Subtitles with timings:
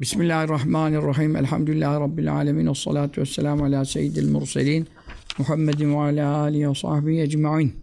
[0.00, 1.36] Bismillahirrahmanirrahim.
[1.36, 2.66] Elhamdülillahi Rabbil alemin.
[2.66, 4.86] Esselatu vesselamu ala seyyidil murselin.
[5.38, 7.74] Muhammedin ve ala alihi ve sahbihi ecma'in.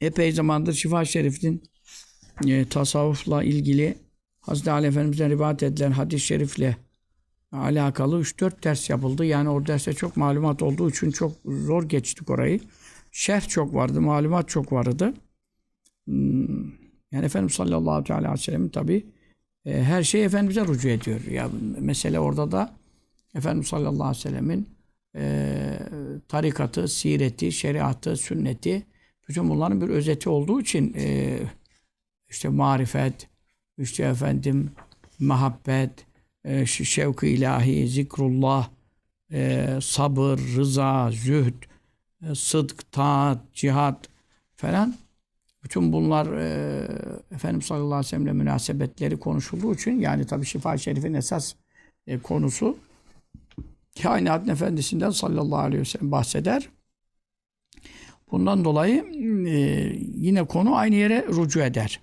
[0.00, 1.62] Epey zamandır Şifa Şerif'in
[2.46, 3.98] e, tasavvufla ilgili
[4.40, 6.76] Hazreti Ali Efendimiz'den rivayet edilen hadis-i şerifle
[7.52, 9.24] alakalı 3-4 ders yapıldı.
[9.24, 12.60] Yani o derste çok malumat olduğu için çok zor geçtik orayı.
[13.12, 15.14] Şerh çok vardı, malumat çok vardı.
[16.06, 16.64] Hmm,
[17.12, 19.13] Yani Efendimiz sallallahu aleyhi ve sellem tabi
[19.64, 21.20] her şey Efendimiz'e rücu ediyor.
[21.24, 22.74] Ya mesele orada da
[23.34, 24.68] Efendimiz sallallahu aleyhi ve sellemin
[25.16, 25.78] e,
[26.28, 28.86] tarikatı, sireti, şeriatı, sünneti
[29.28, 31.38] bütün bunların bir özeti olduğu için e,
[32.28, 33.28] işte marifet,
[33.78, 34.72] işte efendim
[35.18, 36.06] muhabbet,
[36.44, 38.68] e, şevk-i ilahi, zikrullah,
[39.32, 41.62] e, sabır, rıza, zühd,
[42.30, 44.08] e, sıdk, taat, cihat
[44.56, 44.94] falan
[45.64, 46.88] bütün bunlar e,
[47.34, 51.54] Efendimiz sallallahu aleyhi ve sellem'le münasebetleri konuşulduğu için yani tabi Şifa-i Şerif'in esas
[52.06, 52.78] e, konusu
[54.02, 56.68] kainatın efendisinden sallallahu aleyhi ve sellem bahseder.
[58.30, 59.04] Bundan dolayı
[59.46, 59.56] e,
[60.14, 62.00] yine konu aynı yere rucu eder.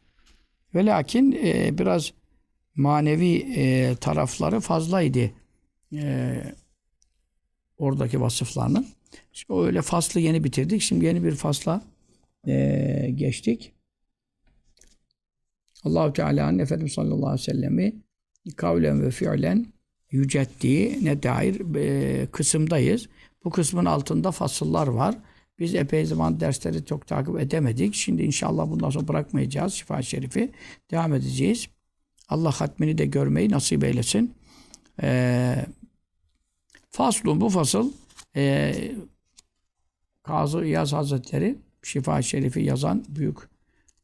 [0.76, 2.14] Ve lakin e, biraz
[2.76, 5.32] manevi e, tarafları fazlaydı
[5.94, 6.44] e,
[7.78, 8.88] oradaki vasıflarının.
[9.34, 10.82] Şimdi öyle faslı yeni bitirdik.
[10.82, 11.82] Şimdi yeni bir fasla
[12.48, 13.74] e, geçtik.
[15.84, 17.96] Allahu Teala'nın Efendimiz sallallahu aleyhi ve sellemi
[18.56, 19.66] kavlen ve fiilen
[20.12, 23.10] yücettiğine dair e, kısımdayız.
[23.44, 25.16] Bu kısmın altında fasıllar var.
[25.60, 27.94] Biz epey zaman dersleri çok takip edemedik.
[27.94, 30.52] Şimdi inşallah bundan sonra bırakmayacağız Şifa Şerifi.
[30.92, 31.68] Devam edeceğiz.
[32.30, 34.34] Allah hatmini de görmeyi nasip eylesin.
[35.04, 35.66] E,
[36.90, 37.92] faslun bu fasıl
[38.36, 38.74] e,
[40.24, 43.38] Kazı İyaz Hazretleri Şifa Şerifi yazan büyük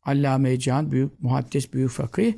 [0.03, 2.34] Allame-i Cihan, büyük muhaddis, büyük fakih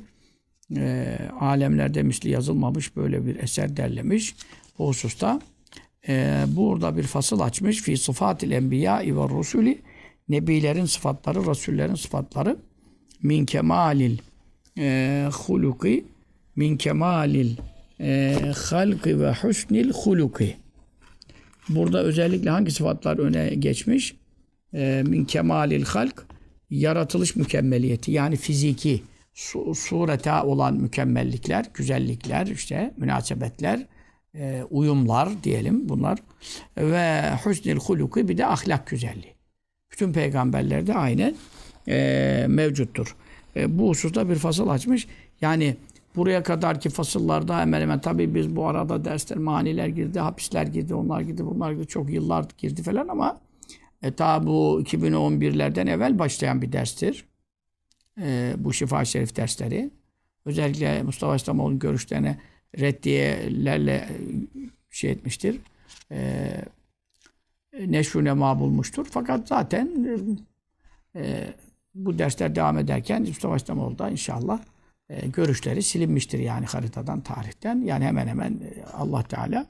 [0.76, 4.34] e, alemlerde misli yazılmamış böyle bir eser derlemiş.
[4.78, 5.40] Bu hususta
[6.08, 7.82] e, burada bir fasıl açmış.
[7.82, 9.82] Fi sıfatil enbiya ve rusuli
[10.28, 12.56] Nebilerin sıfatları, Resullerin sıfatları
[13.22, 14.18] min kemalil
[14.78, 16.04] e, huluki
[16.56, 17.56] min kemalil
[18.00, 18.36] e,
[18.70, 20.56] halki ve husnil huluki
[21.68, 24.14] Burada özellikle hangi sıfatlar öne geçmiş?
[24.74, 26.26] E, min kemalil halk
[26.70, 29.02] yaratılış mükemmeliyeti yani fiziki
[29.34, 33.86] su, surete olan mükemmellikler, güzellikler, işte münasebetler,
[34.34, 36.18] e, uyumlar diyelim bunlar
[36.76, 39.34] ve husnil huluki bir de ahlak güzelliği.
[39.92, 41.34] Bütün peygamberlerde aynen
[41.88, 43.16] e, mevcuttur.
[43.56, 45.06] E, bu hususta bir fasıl açmış.
[45.40, 45.76] Yani
[46.16, 51.20] buraya kadarki fasıllarda hemen hemen tabii biz bu arada dersler, maniler girdi, hapisler girdi, onlar
[51.20, 53.40] girdi, bunlar girdi, çok yıllar girdi falan ama
[54.02, 57.24] e, ta bu 2011'lerden evvel başlayan bir derstir.
[58.20, 59.90] E, bu Şifa Şerif dersleri.
[60.44, 62.38] Özellikle Mustafa İslamoğlu'nun görüşlerine
[62.78, 64.14] reddiyelerle e,
[64.90, 65.60] şey etmiştir.
[66.12, 66.50] E,
[67.86, 69.06] neşru nema bulmuştur.
[69.10, 70.08] Fakat zaten
[71.16, 71.54] e,
[71.94, 74.60] bu dersler devam ederken Mustafa İslamoğlu da inşallah
[75.08, 77.80] e, görüşleri silinmiştir yani haritadan, tarihten.
[77.80, 79.66] Yani hemen hemen e, Allah Teala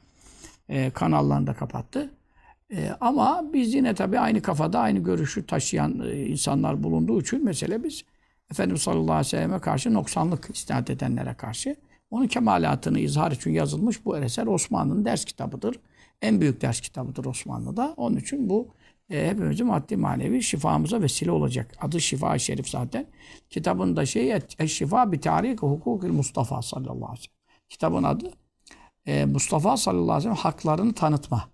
[0.69, 2.11] e, kanallarını da kapattı.
[2.73, 7.85] E, ama biz yine tabii aynı kafada, aynı görüşü taşıyan e, insanlar bulunduğu için mesele
[7.85, 8.05] biz
[8.51, 11.77] Efendimiz sallallahu aleyhi ve selleme karşı noksanlık istinad edenlere karşı
[12.11, 15.77] onun kemalatını izhar için yazılmış bu eser Osmanlı'nın ders kitabıdır.
[16.23, 17.95] En büyük ders kitabıdır Osmanlı'da.
[17.97, 18.69] Onun için bu
[19.11, 21.77] e, hepimizin maddi manevi şifamıza vesile olacak.
[21.81, 23.07] Adı Şifa-i Şerif zaten.
[23.51, 27.69] Kitabın da şey Şifa bi tarih hukukil Mustafa sallallahu aleyhi ve sellem.
[27.69, 28.31] Kitabın adı
[29.07, 31.49] e, Mustafa sallallahu aleyhi ve sellem haklarını tanıtma.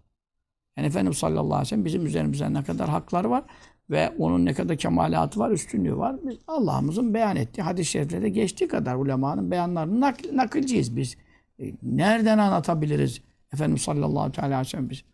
[0.77, 3.45] Yani Efendimiz sallallahu aleyhi ve sellem bizim üzerimizde ne kadar hakları var
[3.91, 6.17] ve onun ne kadar kemalatı var, üstünlüğü var.
[6.23, 11.17] Biz Allah'ımızın beyan ettiği hadis-i şeriflerde geçtiği kadar ulemanın beyanlarını nak nakilciyiz biz.
[11.59, 13.21] E, nereden anlatabiliriz
[13.53, 15.05] Efendimiz sallallahu aleyhi ve sellem biz?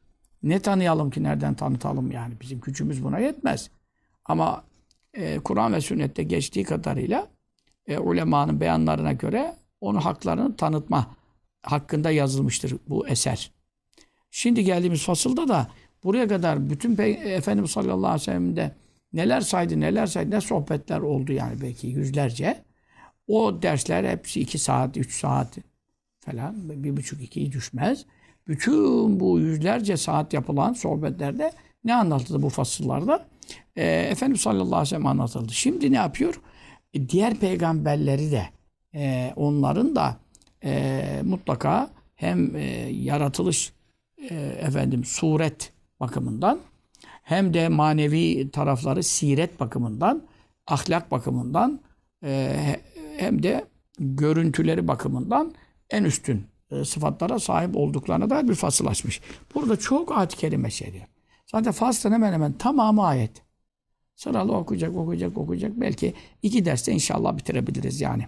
[0.43, 2.34] Ne tanıyalım ki nereden tanıtalım yani?
[2.41, 3.71] Bizim gücümüz buna yetmez.
[4.25, 4.65] Ama
[5.15, 7.27] e, Kur'an ve sünnette geçtiği kadarıyla
[7.87, 11.06] e, ulemanın beyanlarına göre onun haklarını tanıtma
[11.62, 13.53] hakkında yazılmıştır bu eser.
[14.34, 15.69] Şimdi geldiğimiz fasılda da
[16.05, 18.75] buraya kadar bütün Efendimiz sallallahu aleyhi ve sellem'de
[19.12, 22.62] neler saydı, neler saydı, ne sohbetler oldu yani belki yüzlerce.
[23.26, 25.58] O dersler hepsi iki saat, üç saat
[26.20, 28.06] falan, bir buçuk ikiyi düşmez.
[28.49, 31.52] Bütün bu yüzlerce saat yapılan sohbetlerde
[31.84, 33.26] ne anlatıldı bu fasıllarda?
[33.76, 35.52] E, Efendimiz sallallahu aleyhi ve sellem anlatıldı.
[35.52, 36.40] Şimdi ne yapıyor?
[36.94, 38.44] E, diğer peygamberleri de
[38.94, 40.17] e, onların da
[40.64, 43.73] e, mutlaka hem e, yaratılış
[44.30, 46.58] e, efendim suret bakımından
[47.22, 50.22] hem de manevi tarafları siret bakımından,
[50.66, 51.80] ahlak bakımından
[52.24, 52.56] e,
[53.16, 53.64] hem de
[53.98, 55.54] görüntüleri bakımından
[55.90, 59.20] en üstün e, sıfatlara sahip olduklarına dair bir fasıl açmış.
[59.54, 61.06] Burada çok ayet-i kerime şey diyor.
[61.46, 63.42] Zaten faslın hemen hemen tamamı ayet.
[64.16, 65.72] Sıralı okuyacak, okuyacak, okuyacak.
[65.76, 68.26] Belki iki derste inşallah bitirebiliriz yani.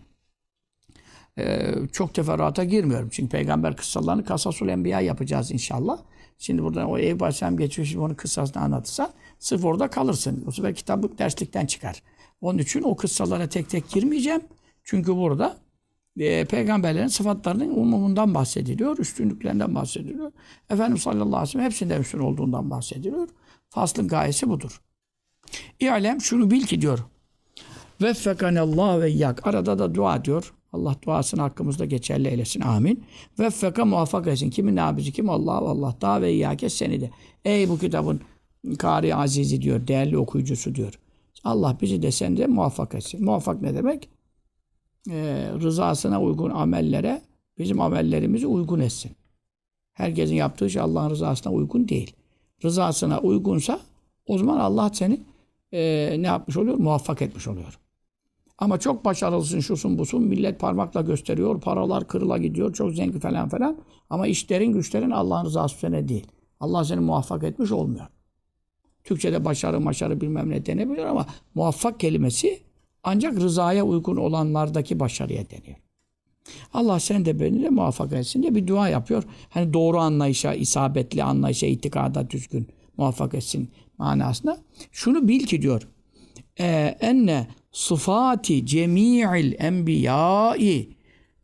[1.39, 3.09] Ee, çok teferruata girmiyorum.
[3.13, 5.99] Çünkü peygamber kıssalarını Kasasul Enbiya yapacağız inşallah.
[6.39, 7.87] Şimdi burada o Eyüp Aleyhisselam geçiyor.
[7.87, 10.45] Şimdi onun kıssasını anlatırsan sırf orada kalırsın.
[10.47, 12.03] O sefer kitabı derslikten çıkar.
[12.41, 14.41] Onun için o kıssalara tek tek girmeyeceğim.
[14.85, 15.57] Çünkü burada
[16.19, 18.99] e, peygamberlerin sıfatlarının umumundan bahsediliyor.
[18.99, 20.33] Üstünlüklerinden bahsediliyor.
[20.71, 23.29] Efendimiz sallallahu aleyhi ve sellem hepsinde üstün olduğundan bahsediliyor.
[23.69, 24.81] Faslın gayesi budur.
[25.81, 26.99] İ'lem şunu bil ki diyor.
[28.03, 29.47] Veffekanallah ve yak.
[29.47, 30.55] Arada da dua diyor.
[30.75, 32.61] Allah duasını hakkımızda geçerli eylesin.
[32.61, 33.05] Amin.
[33.39, 34.51] Veffeka muvaffak etsin.
[34.51, 35.31] Kimin abici kim?
[35.31, 35.97] Allah Allah.
[36.01, 37.11] Daha ve iyyâke seni de.
[37.45, 38.21] Ey bu kitabın
[38.79, 39.87] Kari Azizi diyor.
[39.87, 40.99] Değerli okuyucusu diyor.
[41.45, 43.25] Allah bizi de sen de muvaffak etsin.
[43.25, 44.09] Muvaffak ne demek?
[45.11, 47.23] Ee, rızasına uygun amellere
[47.59, 49.13] bizim amellerimizi uygun etsin.
[49.93, 52.17] Herkesin yaptığı şey Allah'ın rızasına uygun değil.
[52.65, 53.81] Rızasına uygunsa
[54.27, 55.21] o zaman Allah seni
[55.73, 56.77] e, ne yapmış oluyor?
[56.77, 57.79] Muvaffak etmiş oluyor.
[58.59, 63.79] Ama çok başarılısın, şusun busun, millet parmakla gösteriyor, paralar kırıla gidiyor, çok zengin falan falan.
[64.11, 66.27] Ama işlerin, güçlerin Allah'ın rızası üzerine değil.
[66.61, 68.07] Allah seni muvaffak etmiş olmuyor.
[69.05, 72.61] Türkçe'de başarı, başarı bilmem ne denebilir ama muvaffak kelimesi
[73.03, 75.77] ancak rızaya uygun olanlardaki başarıya deniyor.
[76.73, 79.25] Allah sen de beni de muvaffak etsin diye bir dua yapıyor.
[79.51, 84.59] Hani doğru anlayışa, isabetli anlayışa, itikada düzgün muvaffak etsin manasında.
[84.93, 85.89] Şunu bil ki diyor.
[86.61, 90.89] E, enne sıfati cemi'il enbiyai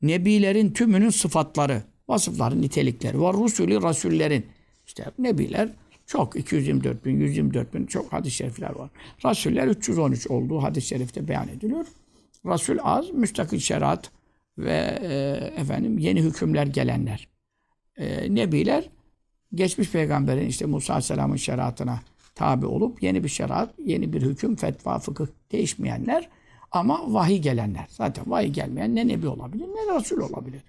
[0.02, 3.36] nebilerin tümünün sıfatları, vasıfları, nitelikleri var.
[3.36, 4.46] Rusulü rasullerin.
[4.86, 5.68] İşte nebiler
[6.06, 8.90] çok 224 bin, 124 bin çok hadis-i şerifler var.
[9.24, 11.86] Rasuller 313 olduğu hadis-i şerifte beyan ediliyor.
[12.46, 14.10] Rasul az, müstakil şeriat
[14.58, 15.10] ve e,
[15.60, 17.28] efendim yeni hükümler gelenler.
[17.96, 18.90] E, nebiler
[19.54, 22.00] geçmiş peygamberin işte Musa Aleyhisselam'ın şeriatına
[22.40, 26.28] tabi olup yeni bir şeriat, yeni bir hüküm, fetva, fıkıh değişmeyenler
[26.70, 27.86] ama vahiy gelenler.
[27.88, 30.62] Zaten vahiy gelmeyen ne nebi olabilir ne Resul olabilir.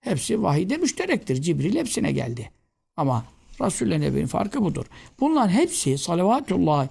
[0.00, 1.42] Hepsi vahiyde müşterektir.
[1.42, 2.50] Cibril hepsine geldi.
[2.96, 3.24] Ama
[3.60, 4.84] Resul ile Nebi'nin farkı budur.
[5.20, 6.88] Bunların hepsi salavatullah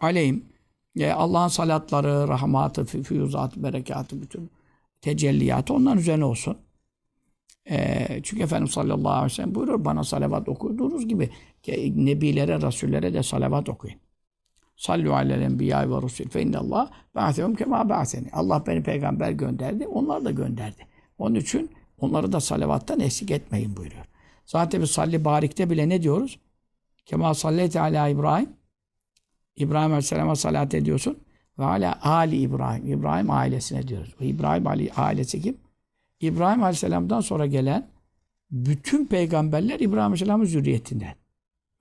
[0.00, 0.44] aleyhim
[0.98, 4.50] e, Allah'ın salatları, rahmatı, füyuzatı, berekatı, bütün
[5.00, 6.56] tecelliyatı onların üzerine olsun.
[7.70, 11.30] E, çünkü Efendimiz sallallahu aleyhi ve sellem buyuruyor bana salavat okuduğunuz gibi
[11.68, 13.98] nebilere, rasullere de salavat okuyun.
[14.76, 18.28] Sallu alel enbiya ve rusul fe innallah ba'sehum kema ba'seni.
[18.32, 20.86] Allah beni peygamber gönderdi, onlar da gönderdi.
[21.18, 24.04] Onun için onları da salavattan eksik etmeyin buyuruyor.
[24.46, 26.38] Zaten biz salli barikte bile ne diyoruz?
[27.06, 28.48] Kema salleti ala İbrahim.
[29.56, 31.18] İbrahim Aleyhisselam'a salat ediyorsun.
[31.58, 32.86] Ve ala Ali İbrahim.
[32.86, 34.14] İbrahim ailesine diyoruz.
[34.20, 35.56] Ve İbrahim Ali ailesi kim?
[36.20, 37.90] İbrahim Aleyhisselam'dan sonra gelen
[38.50, 41.19] bütün peygamberler İbrahim Aleyhisselam'ın zürriyetinden.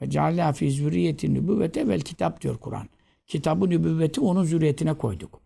[0.02, 2.90] Ve cealla fi zürriyetin nübüvvete vel kitap diyor Kur'an.
[3.28, 5.42] Kitabı nübüvveti onun zürriyetine koyduk.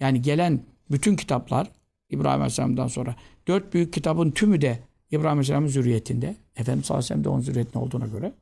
[0.00, 0.60] Yani gelen
[0.90, 1.70] bütün kitaplar
[2.10, 3.16] İbrahim Aleyhisselam'dan sonra
[3.48, 4.78] dört büyük kitabın tümü de
[5.10, 6.36] İbrahim Aleyhisselam'ın zürriyetinde.
[6.56, 8.32] Efendimiz sallallahu aleyhi ve sellem de onun zürriyetinde olduğuna göre.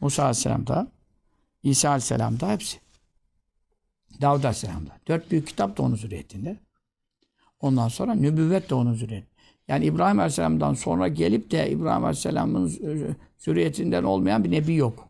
[0.00, 0.88] Musa Aleyhisselam da,
[1.62, 2.78] İsa Aleyhisselam da hepsi.
[4.20, 5.00] Davud Aleyhisselam da.
[5.08, 6.56] Dört büyük kitap da onun zürriyetinde.
[7.60, 9.37] Ondan sonra nübüvvet de onun zürriyetinde.
[9.68, 12.72] Yani İbrahim Aleyhisselam'dan sonra gelip de İbrahim Aleyhisselam'ın
[13.38, 15.08] zürriyetinden olmayan bir nebi yok.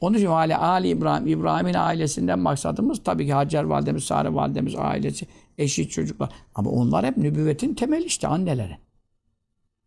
[0.00, 5.26] Onun için Ali, Ali İbrahim, İbrahim'in ailesinden maksadımız tabii ki Hacer validemiz, Sare validemiz ailesi,
[5.58, 6.30] eşi, çocuklar.
[6.54, 8.78] Ama onlar hep nübüvvetin temeli işte anneleri.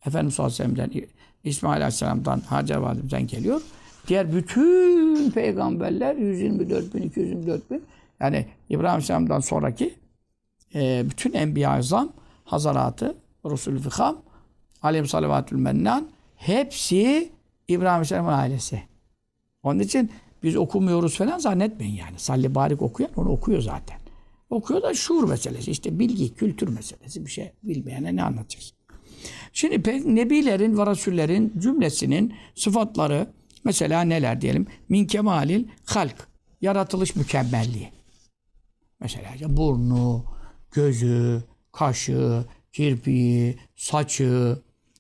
[0.06, 1.08] Efendimiz sallallahu aleyhi ve sellem'den,
[1.44, 3.62] İsmail aleyhisselam'dan, Hacer validemizden geliyor.
[4.08, 7.84] Diğer bütün peygamberler 124 bin, 224 bin
[8.20, 9.94] yani İbrahim aleyhisselam'dan sonraki
[11.04, 12.14] bütün enbiya azam,
[12.46, 14.22] hazaratı, Resulü Fıkham,
[14.82, 17.32] Aleyhim Salavatül Mennan hepsi
[17.68, 18.84] İbrahim Aleyhisselam'ın ailesi.
[19.64, 20.12] Onun için
[20.44, 22.20] biz okumuyoruz falan zannetmeyin yani.
[22.20, 23.98] Salli Barik okuyan onu okuyor zaten.
[24.50, 25.72] Okuyor da şuur meselesi.
[25.72, 27.26] işte bilgi, kültür meselesi.
[27.26, 28.74] Bir şey bilmeyene ne anlatacağız?
[29.54, 33.28] Şimdi nebilerin ve rasullerin cümlesinin sıfatları
[33.64, 34.68] mesela neler diyelim?
[34.90, 36.28] Min kemalil halk.
[36.62, 37.90] Yaratılış mükemmelliği.
[39.00, 40.24] Mesela burnu,
[40.72, 44.60] gözü, kaşı, kirpiği, saçı,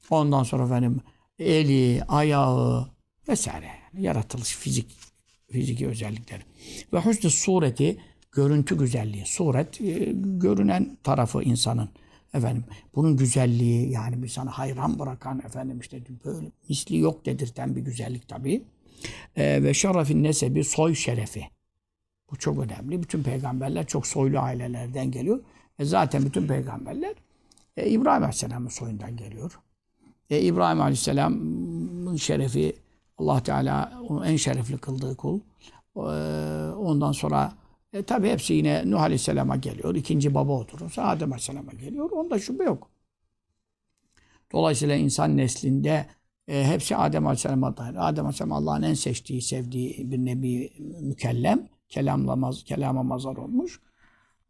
[0.09, 1.01] ondan sonra efendim
[1.39, 2.87] eli, ayağı
[3.27, 3.71] vesaire.
[3.97, 4.87] Yaratılış fizik
[5.51, 6.41] fiziki özellikleri.
[6.93, 7.97] Ve husnü sureti
[8.31, 9.25] görüntü güzelliği.
[9.25, 11.89] Suret e, görünen tarafı insanın.
[12.33, 12.63] Efendim
[12.95, 18.27] bunun güzelliği yani bir sana hayran bırakan efendim işte böyle misli yok dedirten bir güzellik
[18.27, 18.63] tabii.
[19.35, 21.43] E, ve şerefin nesebi soy şerefi.
[22.31, 23.03] Bu çok önemli.
[23.03, 25.39] Bütün peygamberler çok soylu ailelerden geliyor.
[25.79, 27.13] E zaten bütün peygamberler
[27.77, 29.59] E, İbrahim Aleyhisselam'ın soyundan geliyor.
[30.29, 32.75] E, İbrahim Aleyhisselam'ın şerefi
[33.17, 35.39] Allah Teala onu en şerefli kıldığı kul.
[35.95, 36.01] E,
[36.75, 37.53] ondan sonra
[37.93, 39.95] e, tabi hepsi yine Nuh Aleyhisselam'a geliyor.
[39.95, 42.11] İkinci baba oturursa Adem Aleyhisselam'a geliyor.
[42.11, 42.89] Onda şüphe yok.
[44.51, 46.05] Dolayısıyla insan neslinde
[46.47, 48.09] e, hepsi Adem Aleyhisselam'a dair.
[48.09, 51.69] Adem Aleyhisselam Allah'ın en seçtiği, sevdiği bir nebi mükellem.
[51.89, 53.81] Kelamlamaz, kelama mazar olmuş.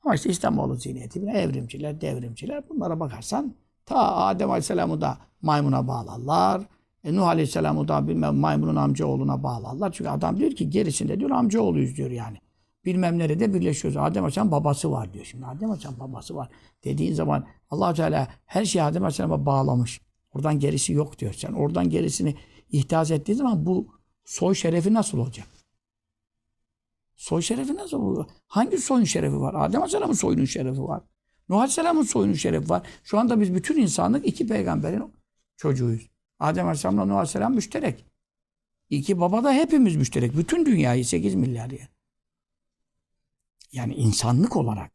[0.04, 3.56] Ama işte İslamoğlu zihniyeti, evrimciler, devrimciler bunlara bakarsan
[3.86, 6.62] ta Adem Aleyhisselam'ı da maymuna bağlarlar.
[7.04, 9.92] E, Nuh Aleyhisselam'ı da bilmem maymunun amcaoğluna bağlarlar.
[9.92, 12.38] Çünkü adam diyor ki gerisinde diyor amcaoğluyuz diyor yani.
[12.86, 13.98] Bilmem nerede birleşiyoruz.
[13.98, 15.26] Adem Aleyhisselam babası var diyor.
[15.26, 16.50] Şimdi Adem Aleyhisselam babası var
[16.84, 20.02] dediğin zaman allah Teala her şeyi Adem Aleyhisselam'a bağlamış.
[20.34, 21.34] Oradan gerisi yok diyor.
[21.34, 22.36] Sen oradan gerisini
[22.72, 23.88] ihtiyaç ettiğin zaman bu
[24.26, 25.48] soy şerefi nasıl olacak?
[27.22, 28.26] Soy şerefi nasıl olur?
[28.48, 29.54] Hangi soyun şerefi var?
[29.54, 31.04] Adem Aleyhisselam'ın soyunun şerefi var.
[31.50, 32.88] Nuh Aleyhisselam'ın soyunun şerefi var.
[33.04, 35.14] Şu anda biz bütün insanlık iki peygamberin
[35.58, 36.10] çocuğuyuz.
[36.40, 38.06] Adem Aleyhisselam'la Nuh Aleyhisselam müşterek.
[38.90, 40.38] İki baba da hepimiz müşterek.
[40.38, 41.90] Bütün dünyayı 8 milyar yer.
[43.72, 44.92] Yani insanlık olarak.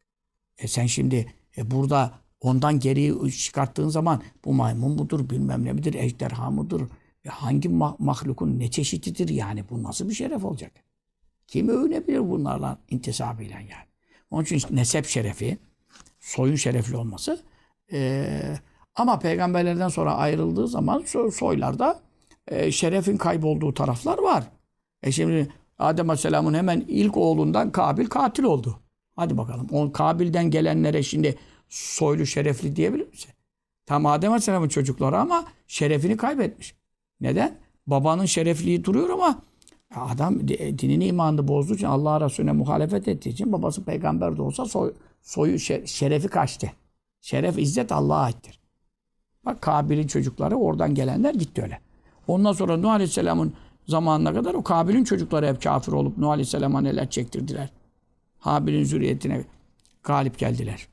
[0.57, 5.93] E sen şimdi e burada ondan geriyi çıkarttığın zaman bu maymun mudur, bilmem ne midir,
[5.93, 6.81] ejderha mıdır?
[7.25, 9.69] E hangi ma mahlukun ne çeşididir yani?
[9.69, 10.86] Bu nasıl bir şeref olacak?
[11.47, 13.87] Kim övünebilir bunlarla intisabıyla yani?
[14.31, 15.57] Onun için nesep şerefi,
[16.19, 17.39] soyun şerefli olması
[17.91, 18.29] e,
[18.95, 21.99] ama peygamberlerden sonra ayrıldığı zaman soylarda
[22.47, 24.43] e, şerefin kaybolduğu taraflar var.
[25.03, 28.79] E şimdi Adem Aleyhisselam'ın hemen ilk oğlundan Kabil katil oldu.
[29.15, 29.67] Hadi bakalım.
[29.71, 31.37] O Kabil'den gelenlere şimdi
[31.69, 33.31] soylu şerefli diyebilir misin?
[33.85, 36.75] Tam Adem Aleyhisselam'ın çocukları ama şerefini kaybetmiş.
[37.21, 37.57] Neden?
[37.87, 39.41] Babanın şerefliği duruyor ama
[39.95, 44.93] adam dinini imanını bozduğu için Allah Resulüne muhalefet ettiği için babası peygamber de olsa soy,
[45.21, 46.71] soyu şerefi kaçtı.
[47.21, 48.59] Şeref, izzet Allah'a aittir.
[49.45, 51.79] Bak Kabil'in çocukları oradan gelenler gitti öyle.
[52.27, 53.53] Ondan sonra Nuh Aleyhisselam'ın
[53.87, 57.69] zamanına kadar o Kabil'in çocukları hep kafir olup Nuh Aleyhisselam'a neler çektirdiler.
[58.39, 59.43] Habil'in zürriyetine
[60.03, 60.87] galip geldiler.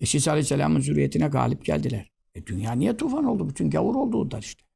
[0.00, 2.10] Eşis Aleyhisselam'ın zürriyetine galip geldiler.
[2.34, 3.48] E dünya niye tufan oldu?
[3.48, 4.67] Bütün gavur oldu onlar işte.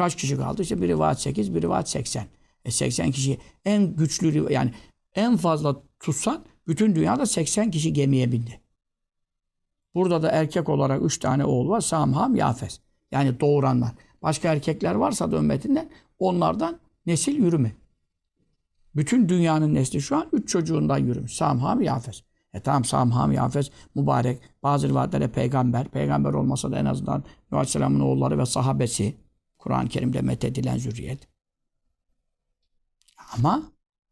[0.00, 0.62] Kaç kişi kaldı?
[0.62, 2.24] İşte bir rivayet 8, bir rivayet 80.
[2.64, 4.72] E 80 kişi en güçlü yani
[5.14, 8.60] en fazla tutsan bütün dünyada 80 kişi gemiye bindi.
[9.94, 11.80] Burada da erkek olarak 3 tane oğul var.
[11.80, 12.80] Sam, Ham, Yafes.
[13.12, 13.90] Yani doğuranlar.
[14.22, 17.72] Başka erkekler varsa da ümmetinden onlardan nesil yürüme.
[18.96, 21.36] Bütün dünyanın nesli şu an üç çocuğundan yürümüş.
[21.36, 22.22] Sam, Ham, Yafes.
[22.54, 24.40] E tamam Sam, Ham, Yafes mübarek.
[24.62, 25.88] Bazı rivayetlere peygamber.
[25.88, 29.29] Peygamber olmasa da en azından Nuh Aleyhisselam'ın oğulları ve sahabesi.
[29.60, 31.28] Kur'an-ı Kerim'de methedilen zürriyet.
[33.36, 33.62] Ama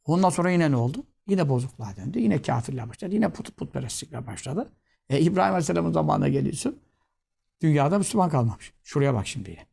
[0.04, 1.06] ondan sonra yine ne oldu?
[1.26, 2.18] Yine bozukluğa döndü.
[2.20, 3.14] Yine kafirler başladı.
[3.14, 4.72] Yine put, putperestlikle başladı.
[5.08, 6.78] E, İbrahim Aleyhisselam'ın zamanına geliyorsun.
[7.60, 8.72] Dünyada Müslüman kalmamış.
[8.82, 9.66] Şuraya bak şimdi.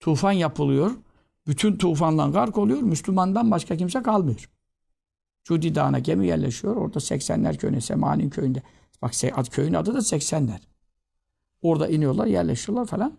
[0.00, 0.90] Tufan yapılıyor.
[1.46, 2.80] Bütün tufanla gark oluyor.
[2.80, 4.50] Müslümandan başka kimse kalmıyor.
[5.44, 6.76] Cudi Dağı'na gemi yerleşiyor.
[6.76, 8.62] Orada 80'ler köyüne, Semani'nin köyünde.
[9.02, 9.12] Bak
[9.50, 10.60] köyün adı da 80'ler.
[11.62, 13.18] Orada iniyorlar, yerleşiyorlar falan.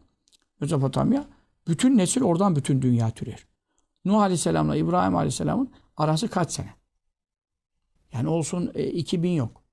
[0.60, 1.26] Mezopotamya.
[1.68, 3.48] Bütün nesil oradan bütün dünya türer.
[4.06, 6.76] Nuh Aleyhisselam'la İbrahim Aleyhisselam'ın arası kaç sene?
[8.14, 9.64] Yani olsun e, 2000 yok.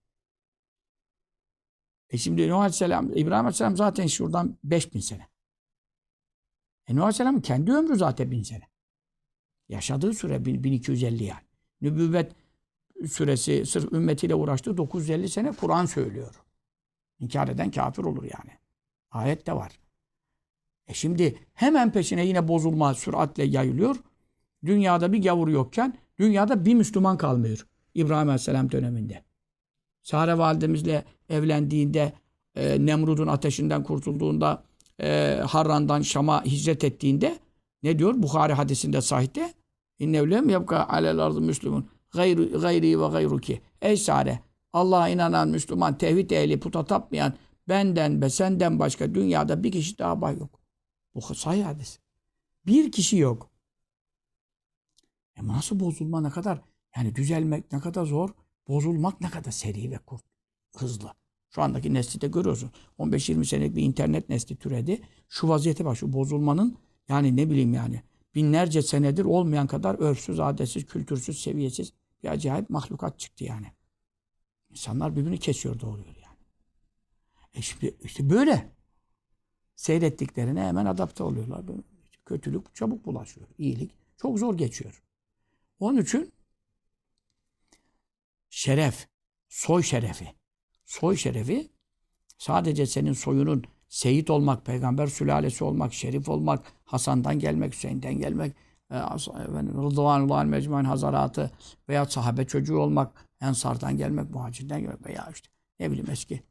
[2.11, 5.29] E şimdi Nuh Aleyhisselam, İbrahim Aleyhisselam zaten şuradan 5000 sene.
[6.87, 8.69] E Nuh Aleyhisselam'ın kendi ömrü zaten 1000 sene.
[9.69, 11.45] Yaşadığı süre 1250 yani.
[11.81, 12.33] Nübüvvet
[13.07, 16.43] süresi sırf ümmetiyle uğraştığı 950 sene Kur'an söylüyor.
[17.19, 18.59] İnkar eden kafir olur yani.
[19.11, 19.81] Ayet de var.
[20.89, 23.97] E şimdi hemen peşine yine bozulma süratle yayılıyor.
[24.65, 27.67] Dünyada bir gavur yokken dünyada bir Müslüman kalmıyor.
[27.95, 29.25] İbrahim Aleyhisselam döneminde.
[30.03, 32.13] Sare validemizle evlendiğinde
[32.55, 34.65] e, Nemrud'un ateşinden kurtulduğunda
[35.01, 37.39] e, Harran'dan Şam'a hicret ettiğinde
[37.83, 38.15] ne diyor?
[38.17, 39.53] Bukhari hadisinde sahihte
[39.99, 43.61] İnnev lem yapka alel ardı müslümun gayri, gayri ve gayruki.
[43.83, 44.41] Ey Sare
[44.73, 47.33] Allah'a inanan Müslüman, tevhid ehli, puta tapmayan
[47.69, 50.61] benden ve senden başka dünyada bir kişi daha bay yok.
[51.19, 51.99] Bu sahih hadis.
[52.67, 53.51] Bir kişi yok.
[55.37, 56.61] E nasıl bozulma ne kadar
[56.97, 58.31] yani düzelmek ne kadar zor,
[58.69, 60.25] bozulmak ne kadar seri ve kurt,
[60.77, 61.13] hızlı.
[61.51, 62.71] Şu andaki nesli de görüyorsun.
[62.99, 65.03] 15-20 senelik bir internet nesli türedi.
[65.29, 68.03] Şu vaziyete bak, şu bozulmanın yani ne bileyim yani
[68.35, 73.67] binlerce senedir olmayan kadar örfsüz, adetsiz, kültürsüz, seviyesiz bir acayip mahlukat çıktı yani.
[74.71, 76.39] İnsanlar birbirini kesiyor doğuruyor yani.
[77.55, 78.78] E şimdi işte böyle.
[79.79, 81.63] Seyrettiklerine hemen adapte oluyorlar.
[82.27, 83.47] Kötülük çabuk bulaşıyor.
[83.59, 85.03] İyilik çok zor geçiyor.
[85.81, 86.33] Onun için
[88.51, 89.09] şeref,
[89.49, 90.35] soy şerefi.
[90.85, 91.71] Soy şerefi
[92.39, 98.57] Sadece senin soyunun seyit olmak, peygamber sülalesi olmak, şerif olmak, Hasan'dan gelmek, Hüseyin'den gelmek,
[98.91, 101.51] e, Rıdvanullah mecmuan hazaratı
[101.89, 105.49] veya sahabe çocuğu olmak, Ensardan gelmek, muhacirden gelmek veya işte
[105.81, 106.43] ne bileyim eski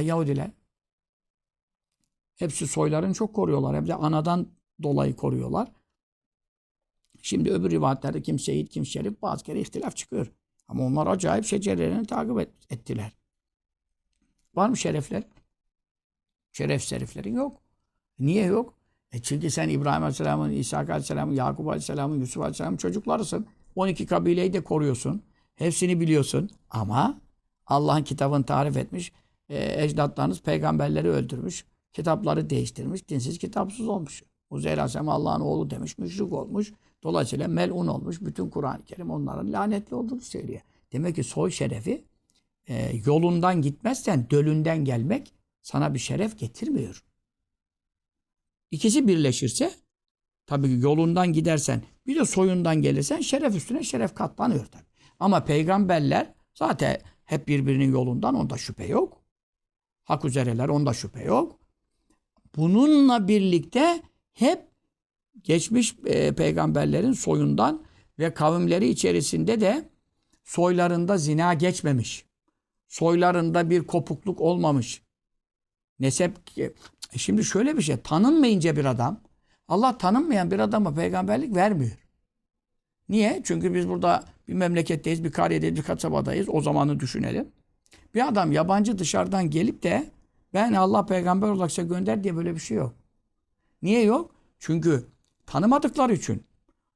[0.00, 0.50] Yahudiler
[2.38, 3.76] hepsi soylarını çok koruyorlar.
[3.76, 4.48] Hem de anadan
[4.82, 5.72] dolayı koruyorlar.
[7.22, 10.32] Şimdi öbür rivayetlerde kim seyit, kim şerif bazı kere ihtilaf çıkıyor.
[10.68, 13.12] Ama onlar acayip şecerelerini takip et, ettiler.
[14.54, 15.22] Var mı şerefler?
[16.52, 17.60] Şeref şeriflerin yok.
[18.18, 18.74] Niye yok?
[19.12, 23.46] E çünkü sen İbrahim Aleyhisselam'ın, İsa Aleyhisselam'ın, Yakup Aleyhisselam'ın, Yusuf Aleyhisselam'ın çocuklarısın.
[23.76, 25.22] 12 kabileyi de koruyorsun.
[25.54, 26.50] Hepsini biliyorsun.
[26.70, 27.20] Ama
[27.66, 29.12] Allah'ın kitabını tarif etmiş.
[29.48, 31.64] E, ecdatlarınız peygamberleri öldürmüş.
[31.92, 33.08] Kitapları değiştirmiş.
[33.08, 34.22] Dinsiz kitapsız olmuş.
[34.50, 35.98] Uzeyr Aleyhisselam Allah'ın oğlu demiş.
[35.98, 36.72] Müşrik olmuş.
[37.02, 38.20] Dolayısıyla melun olmuş.
[38.20, 40.60] Bütün Kur'an-ı Kerim onların lanetli olduğunu söylüyor.
[40.92, 42.04] Demek ki soy şerefi
[42.68, 47.04] e, yolundan gitmezsen dölünden gelmek sana bir şeref getirmiyor.
[48.70, 49.74] İkisi birleşirse
[50.46, 54.88] tabii yolundan gidersen bir de soyundan gelirsen şeref üstüne şeref katlanıyor tabii.
[55.20, 59.22] Ama peygamberler zaten hep birbirinin yolundan onda şüphe yok.
[60.04, 61.57] Hak üzereler onda şüphe yok.
[62.56, 64.02] Bununla birlikte
[64.34, 64.68] hep
[65.42, 67.84] geçmiş e, peygamberlerin soyundan
[68.18, 69.88] ve kavimleri içerisinde de
[70.44, 72.24] soylarında zina geçmemiş.
[72.88, 75.02] Soylarında bir kopukluk olmamış.
[76.00, 76.72] Nesep e
[77.16, 79.20] şimdi şöyle bir şey tanınmayınca bir adam
[79.68, 81.98] Allah tanınmayan bir adama peygamberlik vermiyor.
[83.08, 83.40] Niye?
[83.44, 86.48] Çünkü biz burada bir memleketteyiz, bir kariyedeyiz, bir kasabadayız.
[86.48, 87.48] O zamanı düşünelim.
[88.14, 90.10] Bir adam yabancı dışarıdan gelip de
[90.54, 92.94] ben Allah peygamber olarak size gönder diye böyle bir şey yok.
[93.82, 94.34] Niye yok?
[94.58, 95.06] Çünkü
[95.46, 96.42] tanımadıkları için.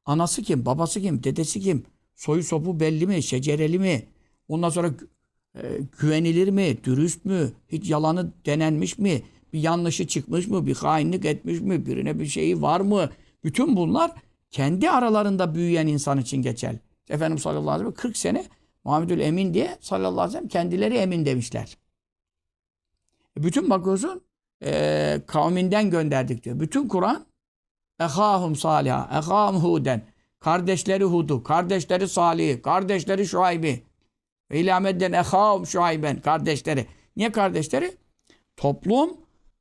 [0.04, 4.06] Anası kim, babası kim, dedesi kim, soyu sopu belli mi, şecereli mi?
[4.49, 4.90] Ondan sonra
[5.54, 5.62] e,
[6.00, 11.61] güvenilir mi, dürüst mü, hiç yalanı denenmiş mi, bir yanlışı çıkmış mı, bir hainlik etmiş
[11.61, 13.11] mi, birine bir şeyi var mı?
[13.44, 14.11] Bütün bunlar
[14.50, 16.77] kendi aralarında büyüyen insan için geçer.
[17.09, 18.44] Efendimiz sallallahu aleyhi ve sellem 40 sene
[18.85, 21.77] Muhammedül Emin diye sallallahu aleyhi ve sellem kendileri emin demişler.
[23.37, 24.23] Bütün bakıyorsun
[24.64, 26.61] e, kavminden gönderdik diyor.
[26.61, 27.27] Bütün Kur'an
[28.01, 30.12] ehahum saliha, ehahum huden.
[30.40, 33.83] Kardeşleri Hud'u, kardeşleri Salih'i, kardeşleri Şuayb'i.
[34.51, 36.21] Ve ilamedden ehahum Şuayben.
[36.21, 36.87] Kardeşleri.
[37.16, 37.97] Niye kardeşleri?
[38.57, 39.16] Toplum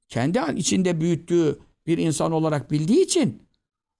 [0.07, 3.47] kendi içinde büyüttüğü bir insan olarak bildiği için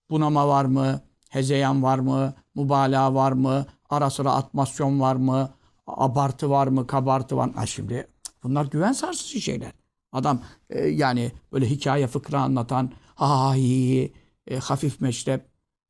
[0.10, 5.54] bunama var mı, hezeyan var mı, mübalağa var mı, ara sıra atmasyon var mı,
[5.88, 7.54] abartı var mı, kabartı var mı?
[7.56, 8.08] Ha şimdi
[8.44, 9.72] bunlar güven sarsıcı şeyler.
[10.12, 14.14] Adam e, yani böyle hikaye fıkra anlatan, ha hi,
[14.48, 15.46] e, hafif meşrep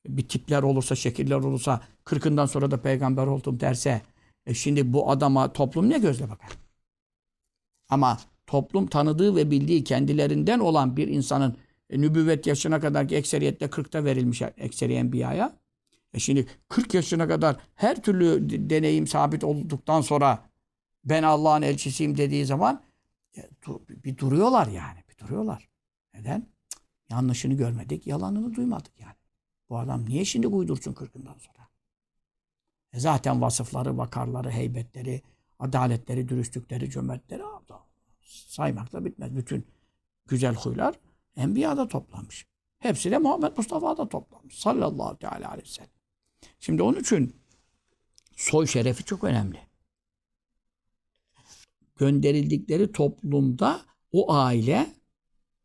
[0.07, 4.01] bir tipler olursa, şekiller olursa, kırkından sonra da peygamber oldum derse,
[4.45, 6.49] e şimdi bu adama toplum ne gözle bakar?
[7.89, 11.57] Ama toplum tanıdığı ve bildiği kendilerinden olan bir insanın
[11.89, 15.61] e, nübüvvet yaşına kadar ki ekseriyetle 40'ta verilmiş ekseri enbiyaya.
[16.13, 20.50] E şimdi 40 yaşına kadar her türlü deneyim sabit olduktan sonra
[21.05, 22.83] ben Allah'ın elçisiyim dediği zaman
[23.89, 25.03] bir duruyorlar yani.
[25.09, 25.69] Bir duruyorlar.
[26.13, 26.47] Neden?
[27.11, 29.15] yanlışını görmedik, yalanını duymadık yani.
[29.69, 31.67] Bu adam niye şimdi uydursun 40'ından sonra?
[32.93, 35.21] E zaten vasıfları, vakarları, heybetleri,
[35.59, 37.43] adaletleri, dürüstlükleri, cömertleri
[38.23, 39.35] saymakla bitmez.
[39.35, 39.67] Bütün
[40.27, 40.95] güzel huylar
[41.35, 42.45] Enbiya'da toplanmış.
[42.79, 44.59] Hepsi de Muhammed Mustafa'da toplanmış.
[44.59, 45.89] Sallallahu teala aleyhi ve sellem.
[46.59, 47.35] Şimdi onun için
[48.35, 49.59] soy şerefi çok önemli.
[52.01, 54.87] Gönderildikleri toplumda o aile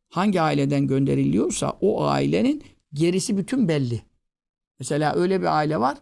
[0.09, 4.03] hangi aileden gönderiliyorsa o ailenin gerisi bütün belli.
[4.79, 5.99] Mesela öyle bir aile var.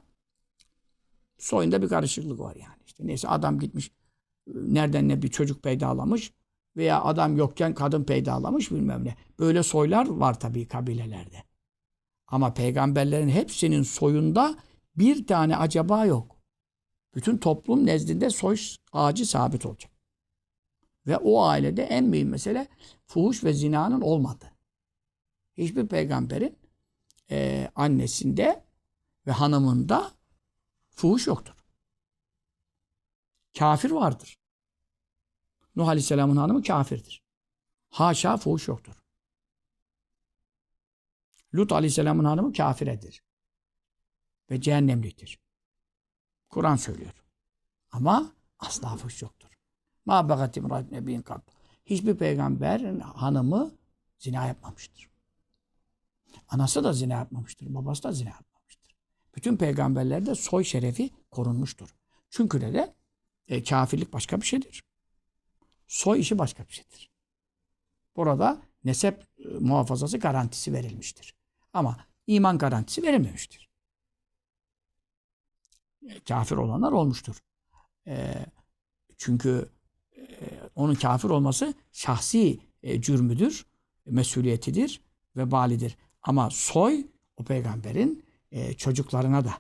[1.39, 2.83] Soyunda bir karışıklık var yani.
[2.87, 3.91] İşte neyse adam gitmiş
[4.47, 6.33] nereden ne bir çocuk peydalamış
[6.77, 9.17] veya adam yokken kadın peydalamış bilmem ne.
[9.39, 11.43] Böyle soylar var tabii kabilelerde.
[12.27, 14.59] Ama peygamberlerin hepsinin soyunda
[14.97, 16.37] bir tane acaba yok.
[17.15, 18.57] Bütün toplum nezdinde soy
[18.93, 19.94] ağacı sabit olacak.
[21.07, 22.69] Ve o ailede en mühim mesele
[23.07, 24.51] fuhuş ve zinanın olmadı.
[25.57, 26.59] Hiçbir peygamberin
[27.31, 28.65] e, annesinde
[29.27, 30.13] ve hanımında
[30.91, 31.55] fuhuş yoktur.
[33.59, 34.39] Kafir vardır.
[35.77, 37.23] Nuh Aleyhisselam'ın hanımı kafirdir.
[37.89, 38.95] Haşa fuhuş yoktur.
[41.55, 43.23] Lut Aleyhisselam'ın hanımı kafiredir.
[44.51, 45.39] Ve cehennemliktir.
[46.49, 47.25] Kur'an söylüyor.
[47.91, 49.44] Ama asla fuhuş yoktur.
[50.07, 51.43] Ma begat imrat nebiyin kat.
[51.87, 53.75] Hiçbir peygamberin hanımı
[54.19, 55.11] zina yapmamıştır.
[56.49, 57.75] Anası da zina yapmamıştır.
[57.75, 58.97] Babası da zina yapmamıştır.
[59.37, 61.95] Bütün peygamberlerde soy şerefi korunmuştur.
[62.31, 62.95] Çünkü de, de
[63.49, 64.85] e, kafirlik başka bir şeydir.
[65.87, 67.11] Soy işi başka bir şeydir.
[68.17, 71.35] Burada nesep e, muhafazası garantisi verilmiştir.
[71.73, 73.71] Ama iman garantisi verilmemiştir.
[76.09, 77.43] E, Kafir olanlar olmuştur.
[78.07, 78.47] E,
[79.17, 79.69] çünkü
[80.75, 83.67] onun kafir olması şahsi e, cürmüdür,
[84.07, 85.01] mesuliyetidir
[85.37, 85.97] ve balidir.
[86.23, 87.07] Ama soy
[87.37, 89.55] o peygamberin e, çocuklarına da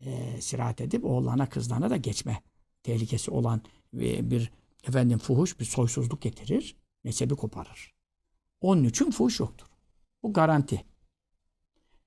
[0.00, 2.42] e, sirahat edip oğullarına kızlarına da geçme
[2.82, 3.62] tehlikesi olan
[3.94, 4.52] e, bir
[4.88, 6.76] efendim fuhuş bir soysuzluk getirir.
[7.04, 7.94] Nesebi koparır.
[8.60, 9.66] Onun için fuhuş yoktur.
[10.22, 10.84] Bu garanti.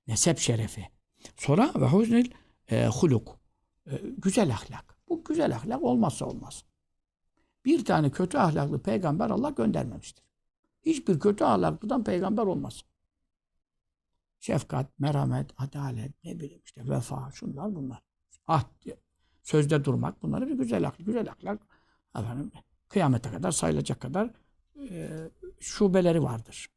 [0.06, 0.88] Nesep şerefi.
[1.36, 2.30] Sonra ve huznil
[2.70, 3.38] e, huluk.
[3.86, 4.98] E, güzel ahlak.
[5.08, 6.64] Bu güzel ahlak olmazsa olmaz.
[7.64, 10.24] Bir tane kötü ahlaklı peygamber Allah göndermemiştir.
[10.82, 12.84] Hiçbir kötü ahlaklıdan peygamber olmaz.
[14.40, 18.02] Şefkat, merhamet, adalet, ne bileyim işte vefa, şunlar bunlar.
[18.46, 18.64] Ah,
[19.42, 21.06] sözde durmak bunları bir güzel ahlak.
[21.06, 21.60] Güzel ahlak
[22.16, 22.52] efendim,
[22.88, 24.30] kıyamete kadar sayılacak kadar
[24.90, 26.68] e, şubeleri vardır.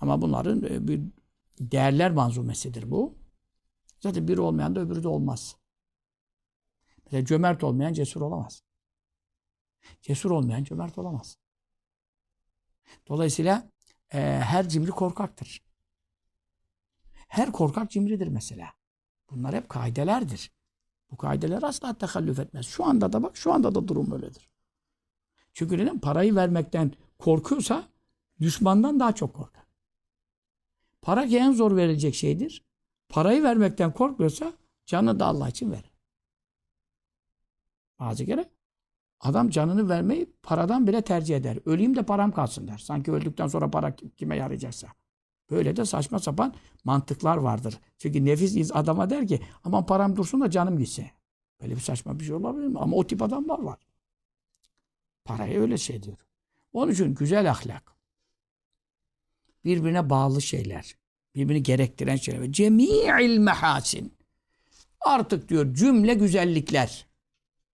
[0.00, 1.00] Ama bunların e, bir
[1.60, 3.18] değerler manzumesidir bu.
[4.00, 5.56] Zaten biri olmayan da öbürü de olmaz.
[7.04, 8.62] Mesela cömert olmayan cesur olamaz.
[10.02, 11.38] Cesur olmayan cömert olamaz.
[13.08, 13.70] Dolayısıyla
[14.12, 15.62] e, her cimri korkaktır.
[17.28, 18.72] Her korkak cimridir mesela.
[19.30, 20.52] Bunlar hep kaidelerdir.
[21.10, 22.66] Bu kaideler asla tekallüf etmez.
[22.66, 24.48] Şu anda da bak, şu anda da durum böyledir.
[25.52, 25.98] Çünkü neden?
[25.98, 27.88] Parayı vermekten korkuyorsa
[28.40, 29.64] düşmandan daha çok korkar.
[31.02, 32.64] Para ki en zor verilecek şeydir.
[33.08, 34.52] Parayı vermekten korkmuyorsa
[34.86, 35.90] canını da Allah için verir.
[37.98, 38.50] Bazı kere
[39.20, 41.58] adam canını vermeyi paradan bile tercih eder.
[41.66, 42.78] Öleyim de param kalsın der.
[42.78, 44.88] Sanki öldükten sonra para kime yarayacaksa.
[45.50, 46.54] Böyle de saçma sapan
[46.84, 47.80] mantıklar vardır.
[47.98, 51.10] Çünkü nefis adama der ki aman param dursun da canım gitse.
[51.62, 52.78] Böyle bir saçma bir şey olabilir mi?
[52.78, 53.78] Ama o tip adamlar var.
[55.24, 56.16] Paraya öyle şey diyor.
[56.72, 57.96] Onun için güzel ahlak.
[59.64, 60.96] Birbirine bağlı şeyler.
[61.34, 62.52] Birbirini gerektiren şeyler.
[62.52, 64.14] Cemi'il mehasin.
[65.00, 67.09] Artık diyor cümle güzellikler.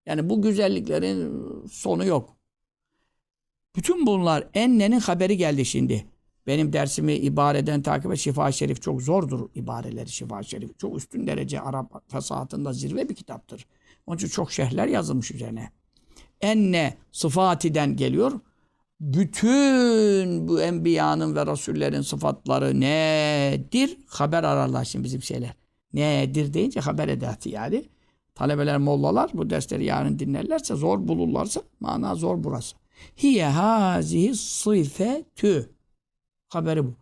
[0.07, 2.37] Yani bu güzelliklerin sonu yok.
[3.75, 6.05] Bütün bunlar ennenin haberi geldi şimdi.
[6.47, 8.19] Benim dersimi ibareden takip et.
[8.19, 10.79] Şifa Şerif çok zordur ibareleri Şifa Şerif.
[10.79, 13.65] Çok üstün derece Arap fesatında zirve bir kitaptır.
[14.07, 15.71] Onun için çok şerhler yazılmış üzerine.
[16.41, 18.31] Enne sıfatiden geliyor.
[18.99, 23.97] Bütün bu enbiyanın ve rasullerin sıfatları nedir?
[24.07, 25.53] Haber ararlar şimdi bizim şeyler.
[25.93, 27.85] Nedir deyince haber edatı yani.
[28.37, 32.75] Talebeler, mollalar bu dersleri yarın dinlerlerse, zor bulurlarsa mana zor burası.
[33.17, 35.69] Hiye hazihi sıfetü.
[36.49, 36.93] Haberi bu.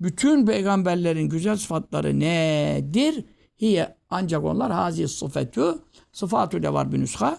[0.00, 3.24] Bütün peygamberlerin güzel sıfatları nedir?
[3.60, 5.78] Hiye ancak onlar hazi sıfetü.
[6.12, 7.38] Sıfatü de var bir nüsha.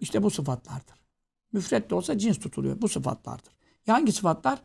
[0.00, 0.96] İşte bu sıfatlardır.
[1.52, 2.82] Müfret de olsa cins tutuluyor.
[2.82, 3.52] Bu sıfatlardır.
[3.86, 4.58] Ya hangi sıfatlar?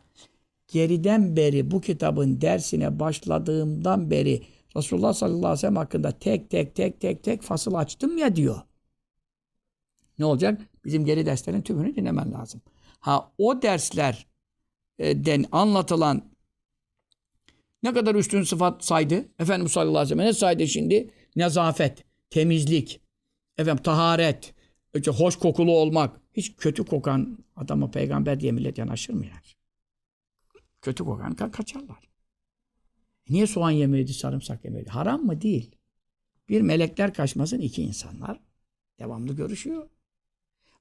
[0.72, 4.42] Geriden beri bu kitabın dersine başladığımdan beri
[4.78, 8.60] Resulullah sallallahu aleyhi ve sellem hakkında tek tek tek tek tek fasıl açtım ya diyor.
[10.18, 10.60] Ne olacak?
[10.84, 12.60] Bizim geri derslerin tümünü dinlemen lazım.
[13.00, 16.22] Ha o derslerden anlatılan
[17.82, 19.28] ne kadar üstün sıfat saydı?
[19.38, 21.10] Efendimiz sallallahu aleyhi ve sellem ne saydı şimdi?
[21.36, 23.00] Nezafet, temizlik,
[23.58, 24.54] efendim taharet,
[24.94, 26.20] işte hoş kokulu olmak.
[26.32, 29.36] Hiç kötü kokan adama peygamber diye millet yanaşır mı yani?
[30.82, 32.07] Kötü kokan ka kaçarlar.
[33.30, 34.90] Niye soğan yemeydi, sarımsak yemeydi?
[34.90, 35.40] Haram mı?
[35.40, 35.70] Değil.
[36.48, 38.40] Bir melekler kaçmasın, iki insanlar
[38.98, 39.88] devamlı görüşüyor.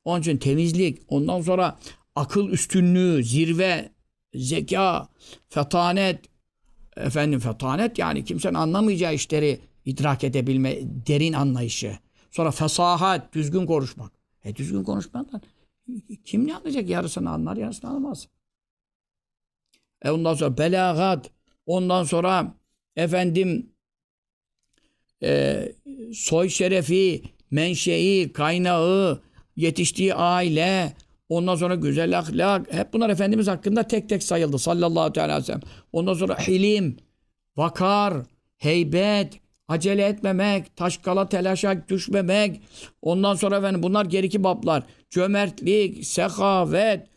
[0.05, 1.79] Onun için temizlik, ondan sonra
[2.15, 3.91] akıl üstünlüğü, zirve,
[4.33, 5.07] zeka,
[5.49, 6.25] fetanet,
[6.97, 11.97] efendim fetanet yani kimsenin anlamayacağı işleri idrak edebilme, derin anlayışı.
[12.31, 14.11] Sonra fesahat, düzgün konuşmak.
[14.43, 15.41] E düzgün konuşmadan
[16.25, 16.89] kim ne anlayacak?
[16.89, 18.27] Yarısını anlar, yarısını anlamaz.
[20.01, 21.31] E ondan sonra belagat,
[21.67, 22.55] ondan sonra
[22.95, 23.69] efendim
[25.23, 25.63] e,
[26.13, 29.21] soy şerefi, menşei, kaynağı,
[29.55, 30.93] yetiştiği aile,
[31.29, 35.61] ondan sonra güzel ahlak, hep bunlar Efendimiz hakkında tek tek sayıldı sallallahu aleyhi ve sellem.
[35.91, 36.97] Ondan sonra hilim,
[37.57, 38.13] vakar,
[38.57, 42.61] heybet, acele etmemek, taşkala telaşa düşmemek.
[43.01, 44.83] Ondan sonra efendim bunlar geriki bablar.
[45.09, 47.07] Cömertlik, sehavet,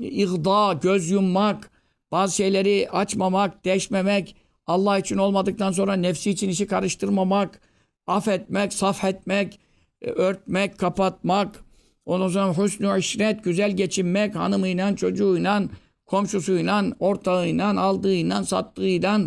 [0.00, 1.70] ihda, göz yummak,
[2.10, 7.60] bazı şeyleri açmamak, deşmemek, Allah için olmadıktan sonra nefsi için işi karıştırmamak,
[8.06, 9.60] affetmek, saf etmek,
[10.02, 11.64] e, örtmek, kapatmak,
[12.06, 15.62] ondan sonra husnü işret, güzel geçinmek, hanımıyla, çocuğuyla,
[16.06, 19.20] komşusuyla, ortağıyla, aldığıyla, sattığıyla,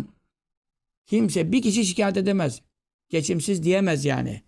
[1.10, 2.62] Kimse bir kişi şikayet edemez.
[3.08, 4.42] Geçimsiz diyemez yani.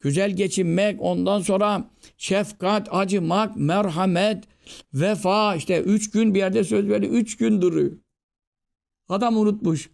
[0.00, 4.44] Güzel geçinmek, ondan sonra şefkat, acımak, merhamet,
[4.94, 5.56] vefa.
[5.56, 7.06] işte üç gün bir yerde söz verdi.
[7.06, 7.92] Üç gün duruyor.
[9.08, 9.90] Adam unutmuş.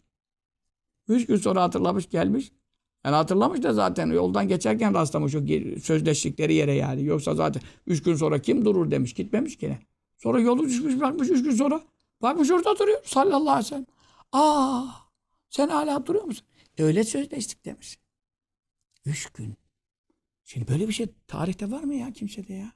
[1.08, 2.52] Üç gün sonra hatırlamış gelmiş.
[3.04, 5.40] Yani hatırlamış da zaten yoldan geçerken rastlamış o
[5.82, 7.04] sözleştikleri yere yani.
[7.04, 9.14] Yoksa zaten üç gün sonra kim durur demiş.
[9.14, 9.78] Gitmemiş gene.
[10.18, 11.80] Sonra yolu düşmüş bakmış üç gün sonra.
[12.22, 13.86] Bakmış orada duruyor sallallahu aleyhi ve sellem.
[14.32, 14.84] Aa
[15.50, 16.46] sen hala duruyor musun?
[16.78, 17.98] "E, öyle sözleştik demiş.
[19.06, 19.54] Üç gün.
[20.44, 22.72] Şimdi böyle bir şey tarihte var mı ya kimsede ya?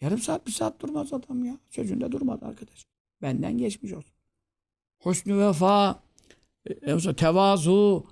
[0.00, 1.58] Yarım saat bir saat durmaz adam ya.
[1.70, 2.86] Sözünde durmadı arkadaş.
[3.22, 4.12] Benden geçmiş olsun.
[4.98, 6.02] Husnü vefa,
[6.66, 8.06] e, e, tevazu,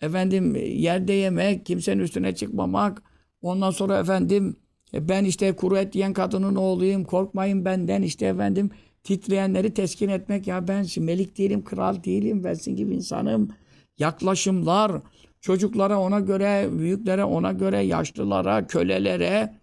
[0.00, 3.02] efendim e, yerde yemek, kimsenin üstüne çıkmamak.
[3.42, 4.56] Ondan sonra efendim
[4.92, 7.04] ben işte kuru et yiyen kadının oğluyum.
[7.04, 8.70] Korkmayın benden işte efendim
[9.04, 10.46] titreyenleri teskin etmek.
[10.46, 12.44] Ya ben melik değilim, kral değilim.
[12.44, 13.50] Ben sizin gibi insanım.
[13.98, 15.02] Yaklaşımlar,
[15.40, 19.54] çocuklara ona göre, büyüklere ona göre, yaşlılara, kölelere,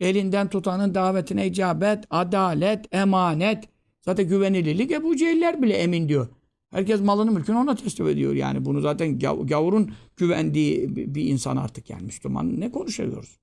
[0.00, 3.64] elinden tutanın davetine icabet, adalet, emanet.
[4.00, 6.28] Zaten güvenilirlik Ebu Cehiller bile emin diyor.
[6.70, 8.64] Herkes malını mülkünü ona teslim ediyor yani.
[8.64, 12.02] Bunu zaten gav- gavurun güvendiği bir insan artık yani.
[12.02, 13.38] Müslüman ne konuşuyoruz?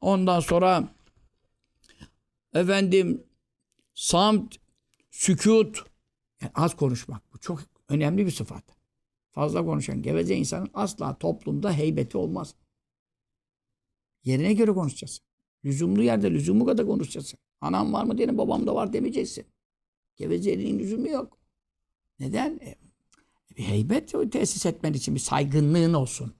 [0.00, 0.88] Ondan sonra
[2.54, 3.22] efendim
[3.94, 4.56] samt,
[5.10, 5.84] sükut
[6.42, 7.22] yani az konuşmak.
[7.34, 8.75] Bu çok önemli bir sıfat.
[9.36, 12.54] Fazla konuşan geveze insanın asla toplumda heybeti olmaz.
[14.24, 15.24] Yerine göre konuşacaksın.
[15.64, 17.38] Lüzumlu yerde lüzumu kadar konuşacaksın.
[17.60, 19.46] Anam var mı diyelim babam da var demeyeceksin.
[20.16, 21.38] Gevezeliğin lüzumu yok.
[22.20, 22.60] Neden?
[22.62, 22.74] E,
[23.56, 26.34] bir heybet tesis etmen için bir saygınlığın olsun.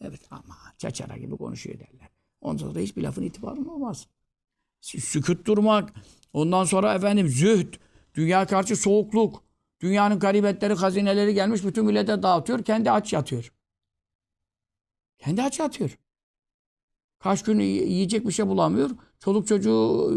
[0.00, 2.08] Evet ama çaçara gibi konuşuyor derler.
[2.40, 4.06] Ondan sonra hiçbir lafın itibarın olmaz.
[4.82, 5.94] Sü- Sükut durmak.
[6.32, 7.74] Ondan sonra efendim zühd.
[8.14, 9.47] Dünya karşı soğukluk.
[9.80, 12.64] Dünyanın garibetleri, hazineleri gelmiş bütün millete dağıtıyor.
[12.64, 13.52] Kendi aç yatıyor.
[15.18, 15.98] Kendi aç yatıyor.
[17.18, 18.90] Kaç gün yiyecek bir şey bulamıyor.
[19.18, 20.12] Çoluk çocuğu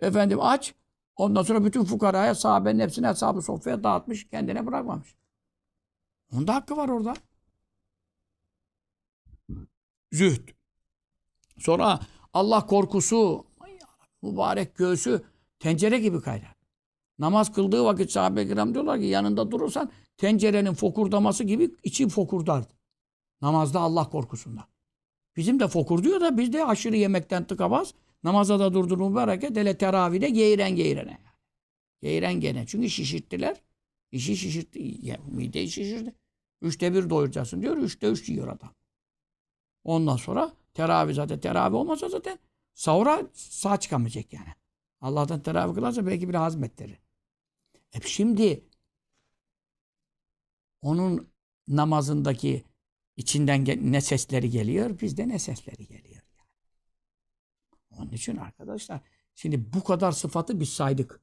[0.00, 0.74] e, efendim aç.
[1.16, 4.28] Ondan sonra bütün fukaraya, sahabenin hepsine hesabı sofraya dağıtmış.
[4.28, 5.14] Kendine bırakmamış.
[6.32, 7.14] Onun da hakkı var orada.
[10.12, 10.48] Zühd.
[11.58, 12.00] Sonra
[12.32, 13.46] Allah korkusu,
[14.22, 15.22] mübarek göğsü
[15.58, 16.51] tencere gibi kaynar.
[17.18, 22.72] Namaz kıldığı vakit sahabe-i kiram diyorlar ki yanında durursan tencerenin fokurdaması gibi içi fokurdardı.
[23.40, 24.68] Namazda Allah korkusunda.
[25.36, 27.94] Bizim de fokur diyor da biz de aşırı yemekten tıkamaz.
[28.24, 29.56] Namaza da durdurur mübareket.
[29.56, 31.18] Hele teravide geğiren geğirene.
[32.00, 32.66] Geğiren gene.
[32.66, 33.56] Çünkü şişirttiler.
[34.12, 35.06] İşi şişirtti.
[35.06, 36.14] Ya, mideyi şişirdi.
[36.62, 37.76] Üçte bir doyuracaksın diyor.
[37.76, 38.70] Üçte üç yiyor adam.
[39.84, 42.38] Ondan sonra teravih zaten teravih olmasa zaten
[42.74, 44.48] sahura sağ çıkamayacak yani.
[45.00, 47.01] Allah'tan teravih kılarsa belki bir hazmettirir.
[47.92, 48.64] Hep şimdi
[50.82, 51.28] onun
[51.68, 52.64] namazındaki
[53.16, 56.22] içinden ne sesleri geliyor, bizde ne sesleri geliyor.
[56.38, 56.48] Yani.
[57.90, 59.00] Onun için arkadaşlar,
[59.34, 61.20] şimdi bu kadar sıfatı biz saydık.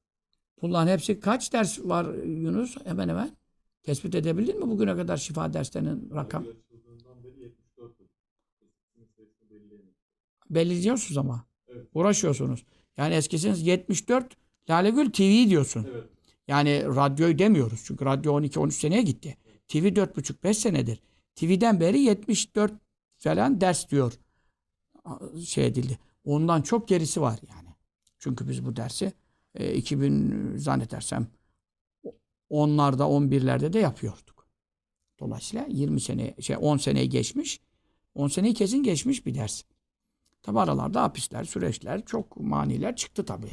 [0.61, 2.77] Bunların hepsi kaç ders var Yunus?
[2.85, 3.37] Hemen hemen.
[3.83, 6.45] Tespit edebildin mi bugüne kadar şifa derslerinin rakam?
[10.49, 11.45] Belirliyorsunuz ama.
[11.93, 12.65] Uğraşıyorsunuz.
[12.97, 14.37] Yani eskisiniz 74
[14.69, 15.87] Lale Gül TV diyorsun.
[16.49, 17.81] Yani radyoyu demiyoruz.
[17.85, 19.37] Çünkü radyo 12-13 seneye gitti.
[19.67, 21.01] TV 4,5-5 senedir.
[21.35, 22.73] TV'den beri 74
[23.17, 24.13] falan ders diyor.
[25.45, 25.99] Şey edildi.
[26.23, 27.69] Ondan çok gerisi var yani.
[28.19, 29.13] Çünkü biz bu dersi
[29.55, 31.27] e, 2000 zannedersem
[32.49, 34.47] onlarda 11'lerde de yapıyorduk.
[35.19, 37.61] Dolayısıyla 20 sene şey 10 seneyi geçmiş.
[38.15, 39.63] 10 seneyi kesin geçmiş bir ders.
[40.41, 43.47] Tabi aralarda hapisler, süreçler, çok maniler çıktı tabi.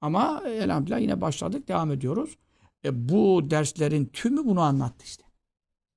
[0.00, 2.36] Ama elhamdülillah yine başladık, devam ediyoruz.
[2.84, 5.24] E, bu derslerin tümü bunu anlattı işte.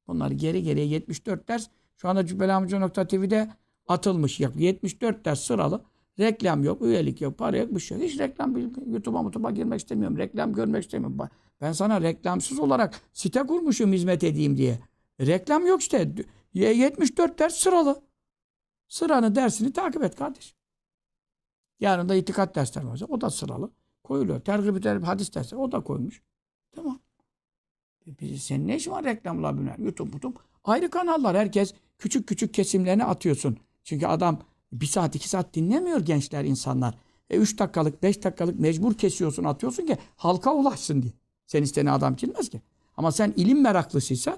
[0.08, 3.50] Bunları geri geriye 74 ders şu anda cübbelhamca.tv'de
[3.88, 4.40] atılmış.
[4.40, 5.84] Yak- 74 ders sıralı.
[6.20, 8.08] Reklam yok, üyelik yok, para yok, bir şey yok.
[8.08, 8.58] Hiç reklam,
[8.92, 10.18] YouTube'a mutuba girmek istemiyorum.
[10.18, 11.18] Reklam görmek istemiyorum.
[11.62, 14.80] Ben sana reklamsız olarak site kurmuşum hizmet edeyim diye.
[15.22, 16.14] Reklam yok işte.
[16.54, 18.02] Y- 74 ders sıralı.
[18.88, 20.56] Sıranın dersini takip et kardeş.
[21.80, 23.02] Yarın da itikat dersleri var.
[23.10, 23.72] O da sıralı.
[24.12, 24.40] Koyuluyor.
[24.40, 25.62] Tergib tergib hadis dersleri.
[25.62, 26.22] O da koymuş.
[26.76, 27.00] Tamam.
[28.22, 29.78] E senin ne işin var reklamla biner?
[29.78, 30.40] YouTube, YouTube.
[30.64, 31.38] Ayrı kanallar.
[31.38, 33.58] Herkes küçük küçük kesimlerini atıyorsun.
[33.84, 34.40] Çünkü adam
[34.72, 36.98] bir saat iki saat dinlemiyor gençler insanlar.
[37.30, 41.14] E üç dakikalık beş dakikalık mecbur kesiyorsun atıyorsun ki halka ulaşsın diye.
[41.46, 42.62] Sen istene adam girmez ki.
[42.98, 44.38] Ama sen ilim meraklısıysan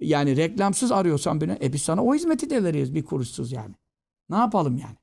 [0.00, 3.74] yani reklamsız arıyorsan beni, e biz sana o hizmeti de veririz bir kuruşsuz yani.
[4.30, 4.96] Ne yapalım yani?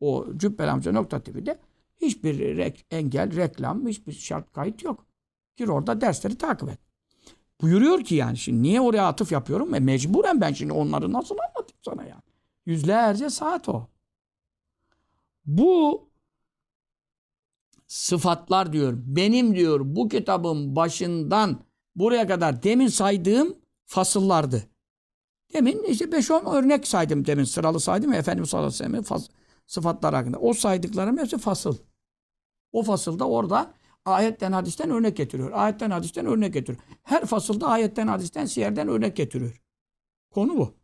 [0.00, 1.58] O cübbelamca.tv'de
[2.00, 5.06] hiçbir rek- engel, reklam, hiçbir şart kayıt yok.
[5.56, 6.78] Gir orada dersleri takip et.
[7.60, 9.74] Buyuruyor ki yani şimdi niye oraya atıf yapıyorum?
[9.74, 12.22] E mecburen ben şimdi onları nasıl anlatayım sana yani?
[12.66, 13.86] Yüzlerce saat o.
[15.46, 16.08] Bu
[17.86, 18.94] sıfatlar diyor.
[18.96, 21.60] Benim diyor bu kitabın başından
[21.96, 24.62] buraya kadar demin saydığım fasıllardı.
[25.54, 29.26] Demin işte 5-10 örnek saydım demin sıralı saydım ya Efendimiz sallallahu aleyhi ve sellem'in
[29.66, 30.38] sıfatlar hakkında.
[30.38, 31.76] O saydıklarım hepsi fasıl.
[32.72, 35.50] O fasılda orada ayetten hadisten örnek getiriyor.
[35.52, 36.82] Ayetten hadisten örnek getiriyor.
[37.02, 39.62] Her fasılda ayetten hadisten siyerden örnek getiriyor.
[40.30, 40.74] Konu bu.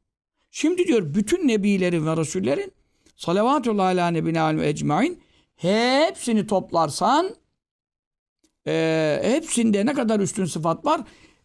[0.50, 2.72] Şimdi diyor bütün nebilerin ve rasullerin
[3.16, 5.22] salavatullahi ala nebine alim ecmain
[5.56, 7.36] hepsini toplarsan
[8.66, 11.00] e, hepsinde ne kadar üstün sıfat var?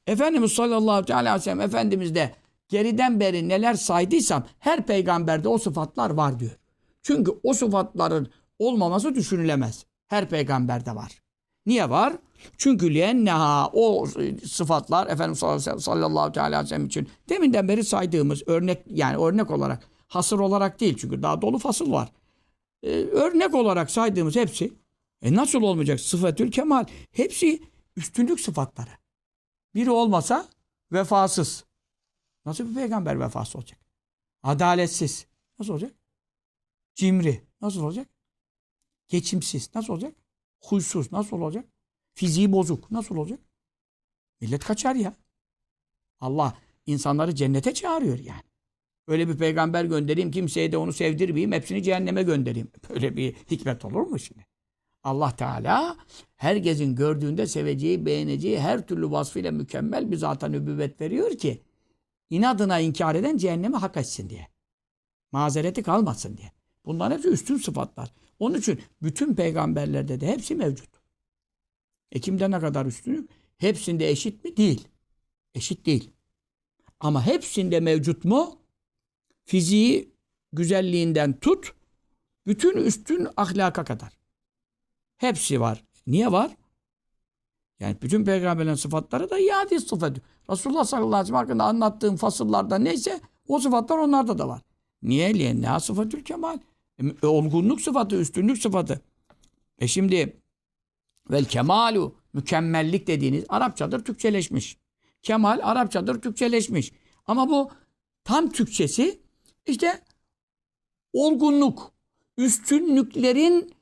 [0.08, 2.36] Efendimiz sallallahu aleyhi ve sellem Efendimiz'de
[2.70, 6.58] geriden beri neler saydıysam her peygamberde o sıfatlar var diyor.
[7.02, 9.86] Çünkü o sıfatların olmaması düşünülemez.
[10.12, 11.22] Her peygamberde var.
[11.66, 12.14] Niye var?
[12.58, 14.06] Çünkü lienneha o
[14.46, 15.40] sıfatlar Efendimiz
[15.84, 20.98] sallallahu aleyhi ve sellem için deminden beri saydığımız örnek yani örnek olarak hasır olarak değil
[20.98, 22.12] çünkü daha dolu fasıl var.
[22.84, 24.74] Ee, örnek olarak saydığımız hepsi
[25.22, 26.00] e nasıl olmayacak?
[26.00, 26.86] Sıfatül kemal.
[27.12, 27.62] Hepsi
[27.96, 28.92] üstünlük sıfatları.
[29.76, 30.48] Biri olmasa
[30.92, 31.64] vefasız.
[32.46, 33.80] Nasıl bir peygamber vefası olacak?
[34.44, 35.28] Adaletsiz.
[35.60, 35.92] Nasıl olacak?
[36.96, 37.42] Cimri.
[37.62, 38.11] Nasıl olacak?
[39.12, 39.70] Geçimsiz.
[39.76, 40.16] Nasıl olacak?
[40.62, 41.12] Huysuz.
[41.12, 41.66] Nasıl olacak?
[42.14, 42.92] Fiziği bozuk.
[42.92, 43.40] Nasıl olacak?
[44.42, 45.14] Millet kaçar ya.
[46.20, 48.42] Allah insanları cennete çağırıyor yani.
[49.08, 52.72] Öyle bir peygamber göndereyim, kimseye de onu sevdirmeyeyim, hepsini cehenneme göndereyim.
[52.90, 54.46] Böyle bir hikmet olur mu şimdi?
[55.04, 55.98] Allah Teala
[56.36, 61.64] herkesin gördüğünde seveceği, beğeneceği her türlü vasfıyla mükemmel bir zata nübüvvet veriyor ki
[62.30, 64.48] inadına inkar eden cehenneme hak etsin diye.
[65.32, 66.52] Mazereti kalmasın diye.
[66.86, 68.14] Bunların hepsi üstün sıfatlar.
[68.42, 70.90] Onun için bütün peygamberlerde de hepsi mevcut.
[72.12, 73.30] E kimde ne kadar üstünlük?
[73.58, 74.58] Hepsinde eşit mi?
[74.58, 74.88] Değil.
[75.56, 76.12] Eşit değil.
[77.00, 78.60] Ama hepsinde mevcut mu?
[79.46, 80.14] Fiziği
[80.54, 81.74] güzelliğinden tut,
[82.48, 84.18] bütün üstün ahlaka kadar.
[85.18, 85.84] Hepsi var.
[86.08, 86.58] Niye var?
[87.80, 90.22] Yani bütün peygamberlerin sıfatları da iade sıfatı.
[90.50, 94.62] Resulullah sallallahu aleyhi ve sellem hakkında anlattığım fasıllarda neyse o sıfatlar onlarda da var.
[95.02, 95.34] Niye?
[95.34, 96.60] Liyenna sıfatül kemal.
[97.24, 99.02] E, olgunluk sıfatı, üstünlük sıfatı.
[99.80, 100.42] E şimdi
[101.32, 104.78] vel kemalu mükemmellik dediğiniz Arapçadır Türkçeleşmiş.
[105.24, 106.92] Kemal Arapçadır Türkçeleşmiş.
[107.28, 107.72] Ama bu
[108.24, 109.20] tam Türkçesi
[109.68, 110.02] işte
[111.14, 111.92] olgunluk,
[112.38, 113.74] üstünlüklerin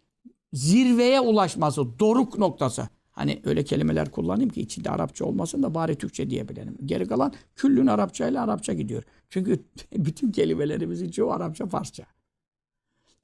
[0.53, 2.89] zirveye ulaşması, doruk noktası.
[3.12, 6.77] Hani öyle kelimeler kullanayım ki içinde Arapça olmasın da bari Türkçe diyebilelim.
[6.86, 9.03] Geri kalan küllün Arapça ile Arapça gidiyor.
[9.29, 9.60] Çünkü
[9.93, 12.05] bütün kelimelerimizin çoğu Arapça, Farsça.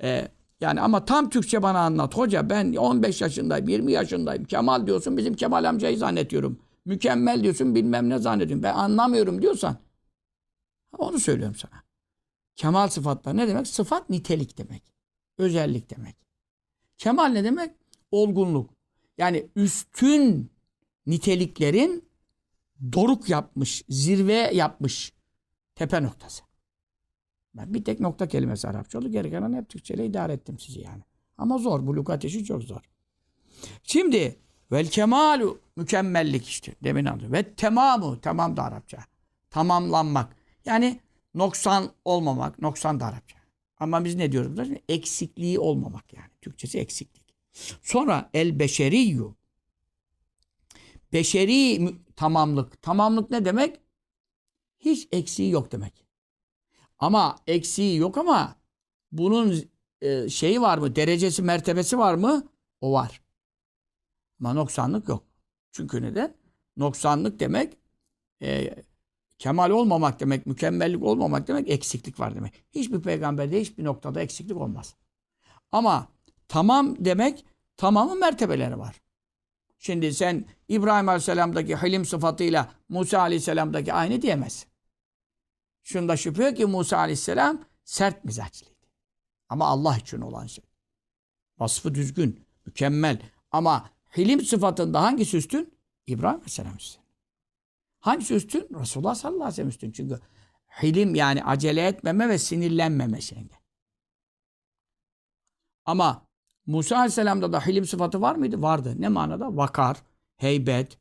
[0.03, 0.27] Ee,
[0.61, 2.17] yani ama tam Türkçe bana anlat.
[2.17, 4.43] Hoca ben 15 yaşındayım, 20 yaşındayım.
[4.43, 6.59] Kemal diyorsun bizim Kemal amcayı zannediyorum.
[6.85, 8.63] Mükemmel diyorsun bilmem ne zannediyorum.
[8.63, 9.77] Ben anlamıyorum diyorsan
[10.97, 11.83] onu söylüyorum sana.
[12.55, 13.67] Kemal sıfatlar ne demek?
[13.67, 14.83] Sıfat nitelik demek.
[15.37, 16.15] Özellik demek.
[16.97, 17.71] Kemal ne demek?
[18.11, 18.69] Olgunluk.
[19.17, 20.51] Yani üstün
[21.07, 22.09] niteliklerin
[22.93, 25.13] doruk yapmış, zirve yapmış
[25.75, 26.44] tepe noktası.
[27.57, 29.11] Ben bir tek nokta kelimesi Arapça oldu.
[29.11, 31.03] Geri kalan hep Türkçeyle idare ettim sizi yani.
[31.37, 31.87] Ama zor.
[31.87, 32.81] Bu lukat işi çok zor.
[33.83, 34.39] Şimdi
[34.71, 36.75] vel kemalu mükemmellik işte.
[36.83, 37.31] Demin anladım.
[37.31, 38.97] Ve temamu tamam da Arapça.
[39.49, 40.35] Tamamlanmak.
[40.65, 40.99] Yani
[41.33, 42.61] noksan olmamak.
[42.61, 43.37] Noksan da Arapça.
[43.79, 44.69] Ama biz ne diyoruz?
[44.89, 46.29] Eksikliği olmamak yani.
[46.41, 47.23] Türkçesi eksiklik.
[47.81, 49.35] Sonra el beşeriyyu.
[51.13, 52.81] Beşeri tamamlık.
[52.81, 53.79] Tamamlık ne demek?
[54.79, 56.04] Hiç eksiği yok demek.
[56.99, 58.55] Ama eksiği yok ama
[59.11, 59.69] bunun
[60.01, 60.95] e, şeyi var mı?
[60.95, 62.47] Derecesi, mertebesi var mı?
[62.81, 63.21] O var.
[64.39, 65.23] Ama noksanlık yok.
[65.71, 66.33] Çünkü neden?
[66.77, 67.77] Noksanlık demek
[68.41, 68.75] e,
[69.39, 72.53] kemal olmamak demek, mükemmellik olmamak demek, eksiklik var demek.
[72.71, 74.95] Hiçbir peygamberde hiçbir noktada eksiklik olmaz.
[75.71, 76.07] Ama
[76.47, 77.45] tamam demek,
[77.77, 79.01] tamamın mertebeleri var.
[79.79, 84.67] Şimdi sen İbrahim Aleyhisselam'daki hilim sıfatıyla Musa Aleyhisselam'daki aynı diyemezsin.
[85.85, 88.75] Şunda şüphe ki Musa Aleyhisselam sert mizaçlıydı.
[89.49, 90.63] Ama Allah için olan şey.
[91.59, 93.21] Vasfı düzgün, mükemmel.
[93.51, 95.77] Ama hilim sıfatında hangisi üstün?
[96.07, 97.01] İbrahim Aleyhisselam üstün.
[97.99, 98.67] Hangisi üstün?
[98.79, 99.91] Resulullah sallallahu aleyhi ve sellem üstün.
[99.91, 100.19] Çünkü
[100.83, 103.53] hilim yani acele etmeme ve sinirlenmeme şeyinde.
[105.85, 106.25] Ama
[106.65, 108.61] Musa aleyhisselamda da hilim sıfatı var mıydı?
[108.61, 108.95] Vardı.
[108.97, 109.57] Ne manada?
[109.57, 109.97] Vakar,
[110.37, 110.97] heybet,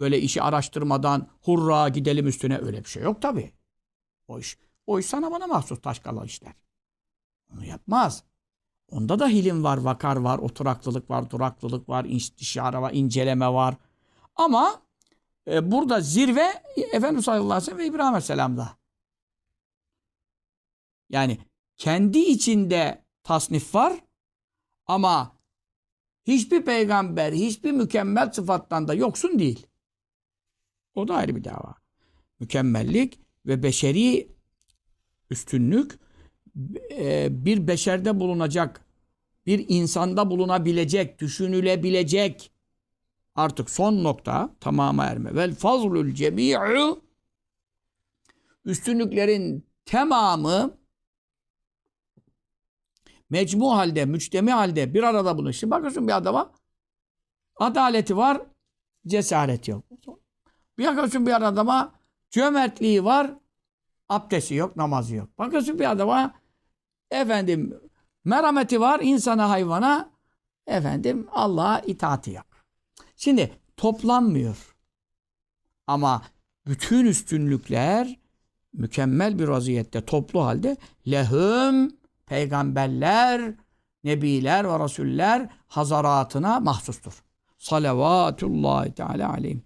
[0.00, 3.52] böyle işi araştırmadan hurra gidelim üstüne öyle bir şey yok tabi.
[4.28, 6.52] O iş, o iş sana bana mahsus taşkalar işler.
[7.52, 8.24] Onu yapmaz.
[8.90, 13.74] Onda da hilim var, vakar var, oturaklılık var, duraklılık var, istişare var, inceleme var.
[14.36, 14.82] Ama
[15.48, 16.62] e, burada zirve
[16.92, 18.76] Efendimiz sallallahu aleyhi ve sellem ve İbrahim aleyhisselam'da.
[21.10, 21.38] Yani
[21.76, 24.00] kendi içinde tasnif var
[24.86, 25.36] ama
[26.26, 29.66] hiçbir peygamber, hiçbir mükemmel sıfattan da yoksun değil.
[30.94, 31.74] O da ayrı bir dava.
[32.40, 34.28] Mükemmellik ve beşeri
[35.30, 35.98] üstünlük
[36.90, 38.84] e, bir beşerde bulunacak,
[39.46, 42.52] bir insanda bulunabilecek, düşünülebilecek
[43.34, 45.34] artık son nokta tamama erme.
[45.34, 47.02] Vel fazlul cemi'u
[48.64, 50.78] üstünlüklerin tamamı
[53.30, 55.52] mecmu halde, müçtemi halde bir arada bulunur.
[55.52, 56.52] Şimdi bakıyorsun bir adama
[57.56, 58.42] adaleti var,
[59.06, 59.84] cesareti yok.
[60.78, 61.93] Bir bakıyorsun bir adama
[62.34, 63.30] cömertliği var,
[64.08, 65.38] abdesti yok, namazı yok.
[65.38, 66.34] Bakıyorsun bir adama
[67.10, 67.80] efendim
[68.24, 70.10] merhameti var insana hayvana
[70.66, 72.46] efendim Allah'a itaati yok.
[73.16, 74.76] Şimdi toplanmıyor.
[75.86, 76.22] Ama
[76.66, 78.18] bütün üstünlükler
[78.72, 80.76] mükemmel bir vaziyette toplu halde
[81.10, 81.90] lehum
[82.26, 83.54] peygamberler,
[84.04, 87.22] nebiler ve rasuller hazaratına mahsustur.
[87.58, 89.62] Salavatullahi teala aleyhim.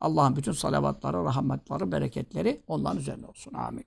[0.00, 3.54] Allah'ın bütün salavatları, rahmetleri, bereketleri onların üzerine olsun.
[3.54, 3.84] Amin.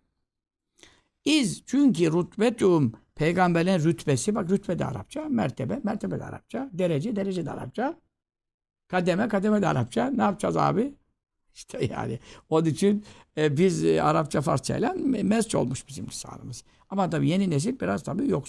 [1.26, 7.46] İz çünkü rutbetum peygamberin rütbesi bak rütbe de Arapça, mertebe, mertebe de Arapça, derece, derece
[7.46, 7.96] de Arapça,
[8.88, 10.06] kademe, kademe de Arapça.
[10.06, 10.94] Ne yapacağız abi?
[11.54, 13.06] İşte yani onun için
[13.38, 14.94] e, biz e, Arapça Farsçayla
[15.24, 16.64] mesç olmuş bizim lisanımız.
[16.90, 18.46] Ama tabii yeni nesil biraz tabii yok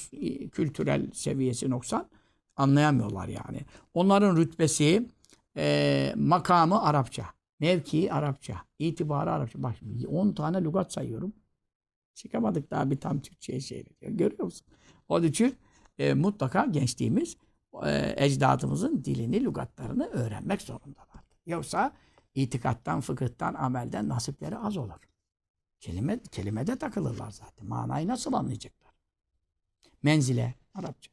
[0.53, 2.09] kültürel seviyesi noksan
[2.57, 3.61] anlayamıyorlar yani.
[3.95, 5.07] Onların rütbesi
[5.57, 7.25] e, makamı Arapça.
[7.61, 8.63] Mevki Arapça.
[8.79, 9.63] itibarı Arapça.
[9.63, 9.77] Bak
[10.09, 11.33] 10 tane lügat sayıyorum.
[12.15, 14.13] Çıkamadık daha bir tam Türkçe'ye şey diyor.
[14.13, 14.67] Görüyor musun?
[15.09, 15.57] Onun için
[15.99, 17.37] e, mutlaka gençliğimiz
[17.85, 21.25] e, ecdadımızın dilini, lügatlarını öğrenmek zorundalar.
[21.47, 21.93] Yoksa
[22.35, 25.09] itikattan, fıkıhtan, amelden nasipleri az olur.
[25.81, 27.69] Kelime, kelimede takılırlar zaten.
[27.69, 28.93] Manayı nasıl anlayacaklar?
[30.03, 31.13] Menzile, Arapça.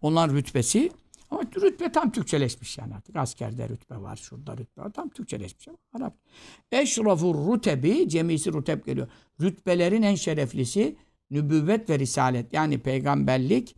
[0.00, 0.92] Onların rütbesi
[1.30, 3.16] ama rütbe tam Türkçeleşmiş yani artık.
[3.16, 4.92] Askerde rütbe var, şurada rütbe var.
[4.92, 6.16] Tam Türkçeleşmiş ama Arap.
[6.72, 9.08] Eşrafur rutebi, cemisi ruteb geliyor.
[9.40, 10.96] Rütbelerin en şereflisi
[11.30, 12.52] nübüvvet ve risalet.
[12.52, 13.76] Yani peygamberlik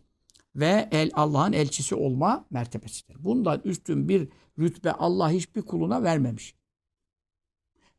[0.55, 3.23] ve el Allah'ın elçisi olma mertebesidir.
[3.23, 4.29] Bundan üstün bir
[4.59, 6.55] rütbe Allah hiçbir kuluna vermemiş.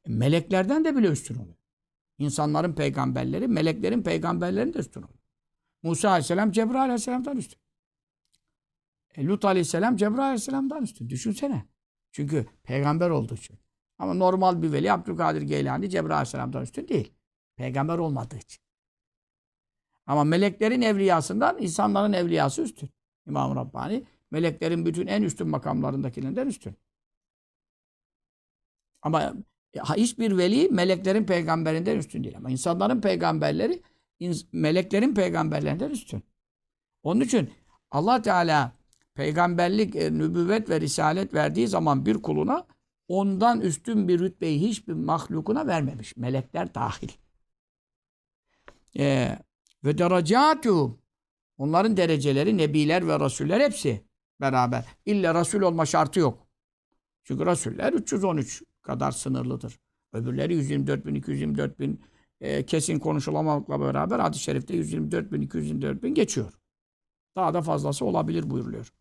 [0.06, 1.56] Meleklerden de bile üstün oluyor.
[2.18, 5.18] İnsanların peygamberleri, meleklerin peygamberlerin de üstün oluyor.
[5.82, 7.59] Musa aleyhisselam Cebrail aleyhisselamdan üstün.
[9.16, 11.08] E, Lut aleyhisselam Cebrail aleyhisselamdan üstün.
[11.08, 11.66] Düşünsene.
[12.12, 13.58] Çünkü peygamber olduğu için.
[13.98, 17.12] Ama normal bir veli Abdülkadir Geylani Cebrail aleyhisselamdan üstün değil.
[17.56, 18.62] Peygamber olmadığı için.
[20.06, 22.90] Ama meleklerin evliyasından insanların evliyası üstün.
[23.26, 26.76] İmam Rabbani meleklerin bütün en üstün makamlarındakilerinden üstün.
[29.02, 29.34] Ama
[29.96, 32.36] hiçbir veli meleklerin peygamberinden üstün değil.
[32.36, 33.82] Ama insanların peygamberleri
[34.52, 36.22] meleklerin peygamberlerinden üstün.
[37.02, 37.50] Onun için
[37.90, 38.79] Allah Teala
[39.14, 42.66] peygamberlik, e, nübüvvet ve risalet verdiği zaman bir kuluna
[43.10, 46.16] ondan üstün bir rütbeyi hiçbir mahlukuna vermemiş.
[46.16, 47.08] Melekler dahil.
[48.98, 49.38] Ee,
[49.84, 50.98] ve derecatu
[51.58, 54.04] onların dereceleri nebiler ve rasuller hepsi
[54.40, 54.84] beraber.
[55.06, 56.46] İlla rasul olma şartı yok.
[57.24, 59.78] Çünkü rasuller 313 kadar sınırlıdır.
[60.12, 62.00] Öbürleri 124 bin, 224 bin
[62.40, 66.52] e, kesin konuşulamamakla beraber hadis-i şerifte 124 bin, 224 bin geçiyor.
[67.36, 68.92] Daha da fazlası olabilir buyuruluyor.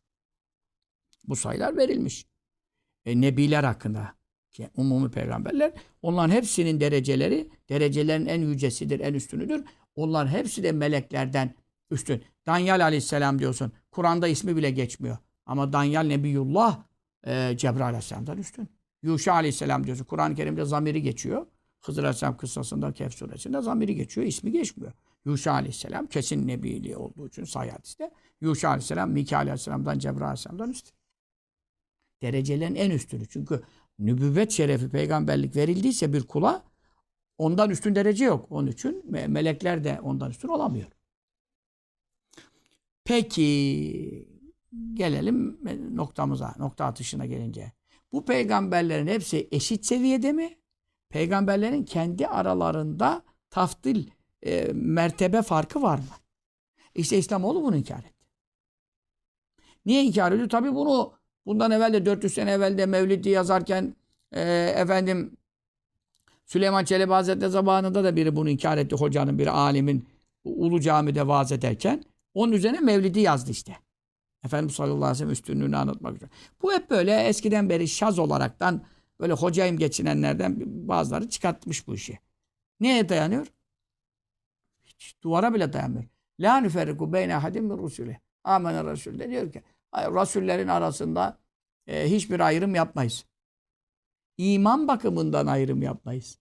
[1.27, 2.25] Bu sayılar verilmiş.
[3.05, 4.13] E, nebiler hakkında
[4.51, 9.63] ki umumi peygamberler onların hepsinin dereceleri derecelerin en yücesidir, en üstünüdür.
[9.95, 11.55] Onların hepsi de meleklerden
[11.91, 12.23] üstün.
[12.45, 13.71] Danyal aleyhisselam diyorsun.
[13.91, 15.17] Kur'an'da ismi bile geçmiyor.
[15.45, 16.83] Ama Danyal Nebiyullah
[17.27, 18.69] e, Cebrail aleyhisselamdan üstün.
[19.03, 20.05] Yuşa aleyhisselam diyorsun.
[20.05, 21.45] Kur'an-ı Kerim'de zamiri geçiyor.
[21.81, 24.27] Hızır aleyhisselam kıssasında Kehf suresinde zamiri geçiyor.
[24.27, 24.93] ismi geçmiyor.
[25.25, 28.11] Yuşa aleyhisselam kesin nebiliği olduğu için sahih hadiste.
[28.41, 30.98] Yuşa aleyhisselam Mikail aleyhisselamdan Cebrail aleyhisselamdan üstün.
[32.21, 33.27] Derecelerin en üstünü.
[33.27, 33.61] Çünkü
[33.99, 36.63] nübüvvet şerefi peygamberlik verildiyse bir kula
[37.37, 38.45] ondan üstün derece yok.
[38.49, 40.87] Onun için melekler de ondan üstün olamıyor.
[43.05, 44.39] Peki
[44.93, 45.59] gelelim
[45.95, 47.71] noktamıza, nokta atışına gelince.
[48.11, 50.57] Bu peygamberlerin hepsi eşit seviyede mi?
[51.09, 54.09] Peygamberlerin kendi aralarında taftil,
[54.45, 56.15] e, mertebe farkı var mı?
[56.95, 58.25] İşte İslamoğlu bunu inkar etti.
[59.85, 60.49] Niye inkar ediyor?
[60.49, 61.13] Tabii bunu
[61.49, 63.95] bundan evvel de 400 sene evvel de Mevlid'i yazarken
[64.31, 64.41] e,
[64.75, 65.37] efendim
[66.45, 68.95] Süleyman Çelebi Hazretleri zamanında da biri bunu inkar etti.
[68.95, 70.07] Hocanın, bir alimin
[70.43, 72.03] Ulu Cami'de vaaz ederken.
[72.33, 73.77] Onun üzerine Mevlid'i yazdı işte.
[74.45, 76.29] Efendimiz sallallahu aleyhi ve sellem üstünlüğünü anlatmak için.
[76.61, 78.83] Bu hep böyle eskiden beri şaz olaraktan
[79.19, 82.19] böyle hocayım geçinenlerden bazıları çıkartmış bu işi.
[82.79, 83.47] Neye dayanıyor?
[84.85, 86.05] Hiç duvara bile dayanmıyor.
[86.39, 88.21] La nüferriku beyne hadim min rusule.
[88.43, 89.63] Amener Resul de diyor ki
[89.93, 91.39] Rasullerin arasında
[91.87, 93.25] e, hiçbir ayrım yapmayız.
[94.37, 96.39] İman bakımından ayrım yapmayız.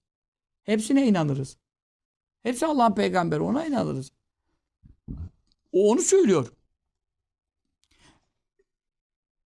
[0.65, 1.59] Hepsine inanırız.
[2.43, 4.13] Hepsi Allah'ın peygamberi ona inanırız.
[5.73, 6.53] O onu söylüyor.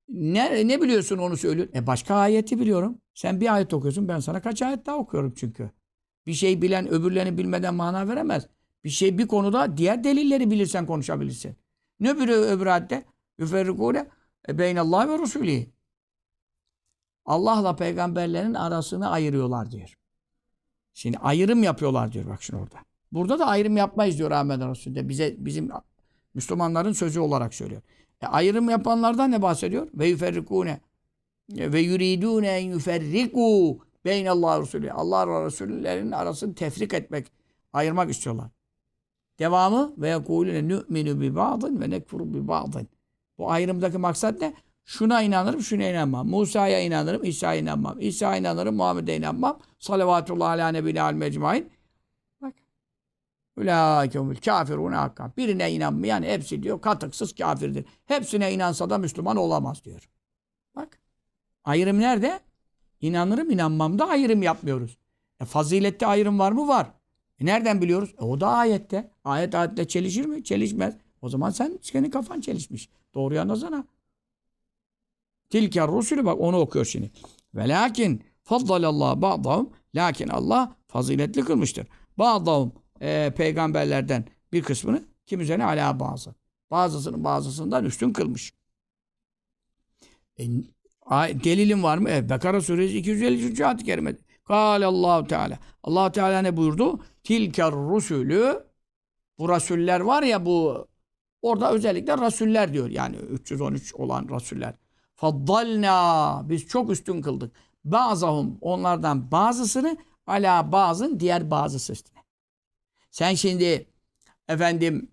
[0.09, 1.69] Ne, ne biliyorsun onu söylüyor?
[1.75, 2.99] E başka ayeti biliyorum.
[3.15, 5.71] Sen bir ayet okuyorsun ben sana kaç ayet daha okuyorum çünkü.
[6.27, 8.49] Bir şey bilen öbürlerini bilmeden mana veremez.
[8.85, 11.57] Bir şey bir konuda diğer delilleri bilirsen konuşabilirsin.
[12.01, 13.05] Ne öbürü öbür ayette?
[13.43, 14.09] Yüferrikûne
[14.49, 15.71] beynallah ve Resulî.
[17.25, 19.99] Allah'la peygamberlerin arasını ayırıyorlar diyor.
[20.95, 22.77] Şimdi ayrım yapıyorlar diyor bak şimdi orada.
[23.13, 25.09] Burada da ayrım yapmayız diyor Ahmet Resulü'nde.
[25.09, 25.71] Bize bizim
[26.35, 27.83] Müslümanların sözü olarak söylüyor.
[28.21, 29.89] E, ayrım yapanlardan ne bahsediyor?
[29.95, 30.81] Ve yüferrikûne
[31.51, 34.93] ve yuridûne en yüferrikû beynallah Resulü.
[34.93, 37.33] Allah ve Resullerin arasını tefrik etmek,
[37.73, 38.51] ayırmak istiyorlar.
[39.39, 42.89] Devamı ve yekulüne nü'minu bi ba'dın ve nekfuru bi ba'dın.
[43.39, 44.55] Bu ayrımdaki maksat ne?
[44.85, 46.29] Şuna inanırım, şuna inanmam.
[46.29, 48.01] Musa'ya inanırım, İsa'ya inanmam.
[48.01, 49.61] İsa'ya inanırım, Muhammed'e inanmam.
[49.79, 51.71] Salavatullah ala nebine al mecmain.
[52.43, 52.55] Bak.
[53.57, 55.33] Ülâkemül kafirûne hakka.
[55.37, 57.85] Birine inanmayan hepsi diyor katıksız kafirdir.
[58.07, 60.09] Hepsine inansa da Müslüman olamaz diyor.
[60.77, 60.99] Bak.
[61.65, 62.41] Ayrım nerede?
[63.01, 64.99] İnanırım, inanmam da ayrım yapmıyoruz.
[65.41, 66.69] E, fazilette ayrım var mı?
[66.69, 66.93] Var.
[67.41, 68.15] E, nereden biliyoruz?
[68.21, 69.11] E, o da ayette.
[69.25, 70.45] Ayet ayette çelişir mi?
[70.45, 70.95] Çelişmez.
[71.23, 72.89] O zaman sen senin kafan çelişmiş.
[73.15, 73.85] Doğruyu anlasana.
[75.51, 77.11] Tilker Resulü bak onu okuyor şimdi.
[77.55, 81.87] Ve lakin faddalallah ba'dahum lakin Allah faziletli kılmıştır.
[82.19, 86.35] Ba'dahum e, peygamberlerden bir kısmını kim üzerine ala bazı.
[86.71, 88.53] Bazısını bazısından üstün kılmış.
[90.39, 90.45] E,
[91.45, 92.11] delilin var mı?
[92.11, 93.61] Evet, Bekara suresi 253.
[93.61, 94.19] ayet-i kerimede.
[94.45, 95.59] Kâle allah Teala.
[95.83, 97.01] allah Teala ne buyurdu?
[97.25, 98.65] Tilker rusulü
[99.39, 100.87] bu rasuller var ya bu
[101.43, 102.91] orada özellikle rasuller diyor.
[102.91, 104.75] Yani 313 olan rasuller.
[105.15, 107.57] Faddalna biz çok üstün kıldık.
[107.85, 112.19] Bazahum onlardan bazısını ala bazın diğer bazısı üstüne.
[113.11, 113.87] Sen şimdi
[114.49, 115.13] efendim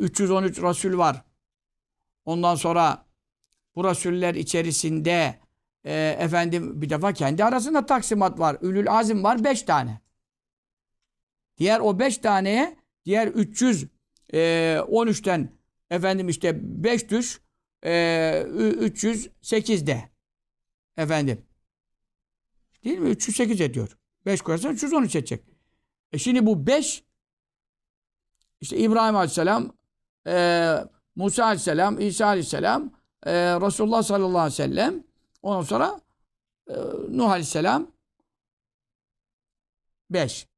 [0.00, 1.24] 313 e, Resul var.
[2.24, 3.04] Ondan sonra
[3.74, 5.38] bu Resuller içerisinde
[5.84, 8.56] e, efendim bir defa kendi arasında taksimat var.
[8.60, 10.00] Ülül azim var 5 tane.
[11.58, 13.99] Diğer o 5 taneye diğer 313'ten
[14.34, 14.80] e,
[15.90, 17.40] efendim işte 5 düş
[17.82, 20.10] e, 308'de
[20.96, 21.46] efendim.
[22.84, 23.10] Değil mi?
[23.10, 23.96] 308 ediyor.
[24.26, 25.44] 5 koyarsan 313 edecek.
[26.12, 27.04] E şimdi bu 5
[28.60, 29.72] işte İbrahim Aleyhisselam
[30.26, 30.76] e,
[31.16, 32.92] Musa Aleyhisselam İsa Aleyhisselam
[33.26, 35.04] e, Resulullah sallallahu aleyhi ve sellem
[35.42, 36.00] ondan sonra
[36.68, 36.74] e,
[37.08, 37.90] Nuh Aleyhisselam
[40.10, 40.48] 5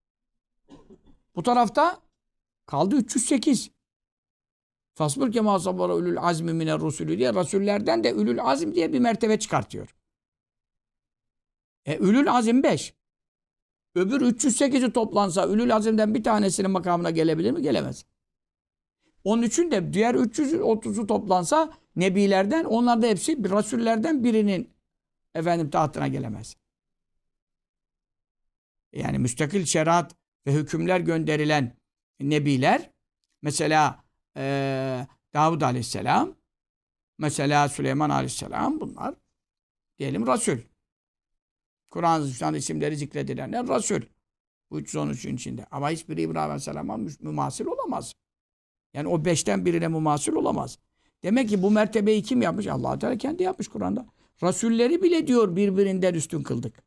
[1.36, 2.01] bu tarafta
[2.72, 3.70] kaldı 308
[4.94, 9.38] Fasbır kema sabara ülül azmi mine rusulü diye Rasullerden de ülül azim diye bir mertebe
[9.38, 9.96] çıkartıyor.
[11.86, 12.94] E ülül azim 5.
[13.94, 17.62] Öbür 308'i toplansa ülül azimden bir tanesinin makamına gelebilir mi?
[17.62, 18.04] Gelemez.
[19.24, 24.74] Onun için de diğer 330'u toplansa nebilerden onlar da hepsi rasullerden birinin
[25.34, 26.56] efendim tahtına gelemez.
[28.92, 30.16] Yani müstakil şeriat
[30.46, 31.81] ve hükümler gönderilen
[32.30, 32.90] nebiler
[33.42, 34.04] mesela
[34.36, 36.34] e, Davud aleyhisselam
[37.18, 39.14] mesela Süleyman aleyhisselam bunlar
[39.98, 40.58] diyelim Resul.
[41.90, 44.00] Kur'an-ı isimleri zikredilenler Resul.
[44.70, 45.66] Bu 313'ün içinde.
[45.70, 48.14] Ama hiçbiri İbrahim aleyhisselama mümasir olamaz.
[48.94, 50.78] Yani o beşten birine mümasir olamaz.
[51.22, 52.66] Demek ki bu mertebeyi kim yapmış?
[52.66, 54.06] allah Teala kendi yapmış Kur'an'da.
[54.42, 56.82] Rasulleri bile diyor birbirinden üstün kıldık.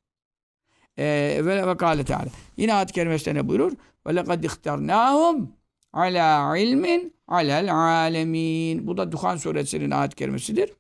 [0.98, 2.30] Ee, ve ve Teala.
[2.58, 3.72] Yine ayet-i kerimesinde buyurur?
[4.08, 5.52] Ve lekad ihtarnâhum
[5.94, 8.88] ala ilmin alel alemin.
[8.88, 10.74] Bu da Duhan suresinin ayet-i kerimesidir.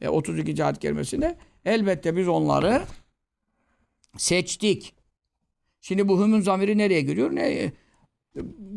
[0.00, 0.64] E, 32.
[0.64, 1.38] ayet-i kerimesinde.
[1.64, 2.82] Elbette biz onları
[4.16, 4.94] seçtik.
[5.80, 7.34] Şimdi bu hümün zamiri nereye giriyor?
[7.34, 7.72] Ne?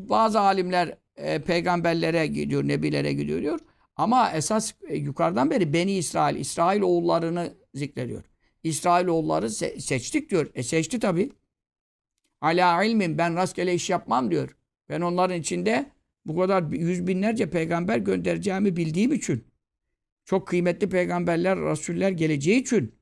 [0.10, 3.60] Bazı alimler e, peygamberlere gidiyor, nebilere gidiyor diyor.
[3.95, 8.24] Ama esas e, yukarıdan beri Beni İsrail, İsrail oğullarını zikrediyor.
[8.64, 10.51] İsrail oğulları se seçtik diyor.
[10.56, 11.30] E seçti tabi.
[12.43, 14.55] Ala ilmin ben rastgele iş yapmam diyor.
[14.89, 15.91] Ben onların içinde
[16.25, 19.43] bu kadar yüz binlerce peygamber göndereceğimi bildiğim için,
[20.25, 22.95] çok kıymetli peygamberler, rasuller geleceği için,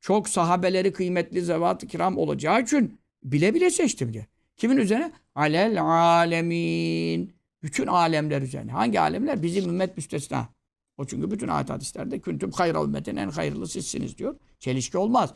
[0.00, 4.24] çok sahabeleri kıymetli zevat-ı kiram olacağı için bile bile seçtim diyor.
[4.56, 5.12] Kimin üzerine?
[5.34, 7.32] Alel alemin.
[7.62, 8.72] Bütün alemler üzerine.
[8.72, 9.42] Hangi alemler?
[9.42, 10.48] Bizim ümmet müstesna.
[10.96, 14.36] O çünkü bütün ayet hadislerde küntüm hayra ümmetin en hayırlı sizsiniz diyor.
[14.58, 15.34] Çelişki olmaz.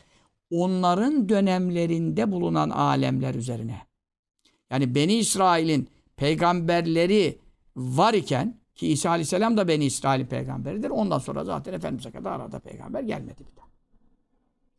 [0.50, 3.86] Onların dönemlerinde bulunan alemler üzerine.
[4.70, 7.38] Yani Beni İsrail'in peygamberleri
[7.76, 10.90] var iken ki İsa Aleyhisselam da Beni İsrail peygamberidir.
[10.90, 13.66] Ondan sonra zaten Efendimiz'e kadar arada peygamber gelmedi bir daha.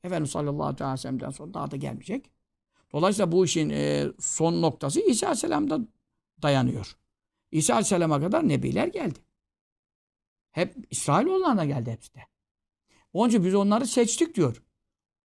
[0.03, 2.31] Efendimiz sallallahu aleyhi ve sellem'den sonra daha da gelmeyecek.
[2.93, 5.79] Dolayısıyla bu işin e, son noktası İsa Aleyhisselam'da
[6.41, 6.97] dayanıyor.
[7.51, 9.19] İsa Aleyhisselam'a kadar nebiler geldi.
[10.51, 12.19] Hep İsrailoğullarına geldi hepsi de.
[13.13, 14.63] Onun için biz onları seçtik diyor.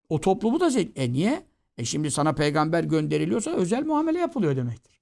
[0.09, 0.91] O toplumu da seç.
[0.97, 1.47] E niye?
[1.79, 5.01] E şimdi sana peygamber gönderiliyorsa özel muamele yapılıyor demektir.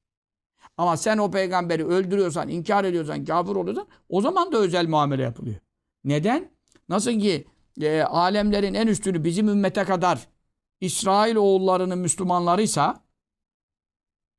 [0.76, 5.56] Ama sen o peygamberi öldürüyorsan, inkar ediyorsan, kafir oluyorsan o zaman da özel muamele yapılıyor.
[6.04, 6.50] Neden?
[6.88, 7.46] Nasıl ki
[7.80, 10.28] e, alemlerin en üstünü bizim ümmete kadar
[10.80, 13.04] İsrail oğullarının Müslümanlarıysa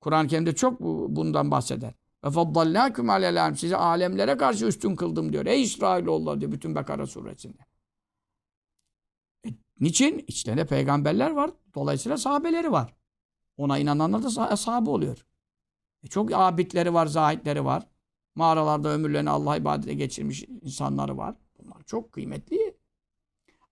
[0.02, 1.94] Kur'an-ı Kerim'de çok bundan bahseder.
[2.26, 3.56] Ve faddallâküm alelâhim.
[3.56, 5.46] Sizi alemlere karşı üstün kıldım diyor.
[5.46, 7.67] Ey İsrailoğulları diyor bütün Bekara suresinde.
[9.80, 10.24] Niçin?
[10.28, 11.52] İçlerinde peygamberler var.
[11.76, 12.94] Dolayısıyla sahabeleri var.
[13.58, 15.26] Ona inananlar da sah sahabe oluyor.
[16.04, 17.88] E, çok abidleri var, zahitleri var.
[18.36, 21.36] Mağaralarda ömürlerini Allah ibadete geçirmiş insanları var.
[21.60, 22.78] Bunlar çok kıymetli.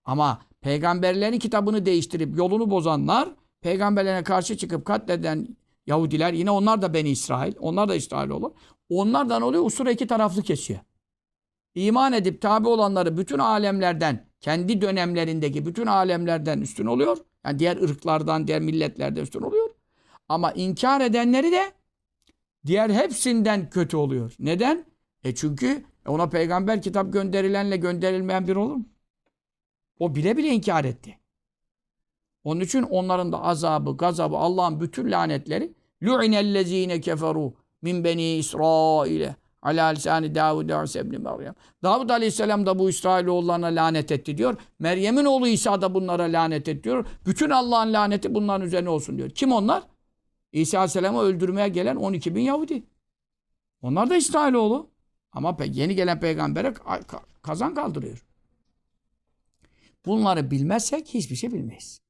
[0.04, 3.28] Ama peygamberlerin kitabını değiştirip yolunu bozanlar,
[3.60, 7.54] peygamberlerine karşı çıkıp katleden Yahudiler yine onlar da Beni İsrail.
[7.60, 8.50] Onlar da İsrail olur.
[8.88, 10.80] Onlardan oluyor usura iki taraflı kesiyor.
[11.74, 17.16] İman edip tabi olanları bütün alemlerden, kendi dönemlerindeki bütün alemlerden üstün oluyor.
[17.44, 19.70] Yani diğer ırklardan, diğer milletlerden üstün oluyor.
[20.28, 21.72] Ama inkar edenleri de
[22.66, 24.34] diğer hepsinden kötü oluyor.
[24.38, 24.84] Neden?
[25.24, 28.80] E çünkü ona peygamber kitap gönderilenle gönderilmeyen bir olur?
[29.98, 31.18] O bile bile inkar etti.
[32.44, 39.86] Onun için onların da azabı, gazabı, Allah'ın bütün lanetleri lu'inellezine keferu min beni İsrail'e ala
[39.86, 41.54] lisani Davud ibn Meryem.
[41.82, 44.60] Davud Aleyhisselam da bu İsrailoğullarına lanet etti diyor.
[44.78, 47.06] Meryem'in oğlu İsa da bunlara lanet etti diyor.
[47.26, 49.30] Bütün Allah'ın laneti bunların üzerine olsun diyor.
[49.30, 49.82] Kim onlar?
[50.52, 52.86] İsa Aleyhisselam'ı öldürmeye gelen 12 bin Yahudi.
[53.82, 54.90] Onlar da İsrailoğlu.
[55.32, 56.74] Ama yeni gelen peygambere
[57.42, 58.26] kazan kaldırıyor.
[60.06, 62.00] Bunları bilmezsek hiçbir şey bilmeyiz.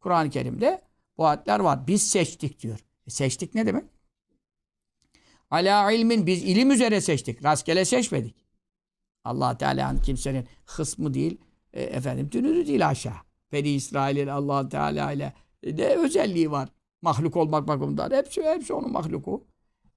[0.00, 0.82] Kur'an-ı Kerim'de
[1.18, 1.86] bu ayetler var.
[1.86, 2.78] Biz seçtik diyor.
[3.06, 3.84] E seçtik ne demek?
[5.50, 7.44] Ala ilmin biz ilim üzere seçtik.
[7.44, 8.34] Rastgele seçmedik.
[9.24, 11.38] Allah Teala'nın kimsenin hısmı değil,
[11.72, 13.16] e, efendim dünürü değil aşağı.
[13.52, 15.32] Beni İsrail'in Allah Teala ile
[15.64, 16.68] de özelliği var.
[17.02, 18.10] Mahluk olmak bakımından.
[18.10, 19.44] Hepsi, hepsi onun mahluku.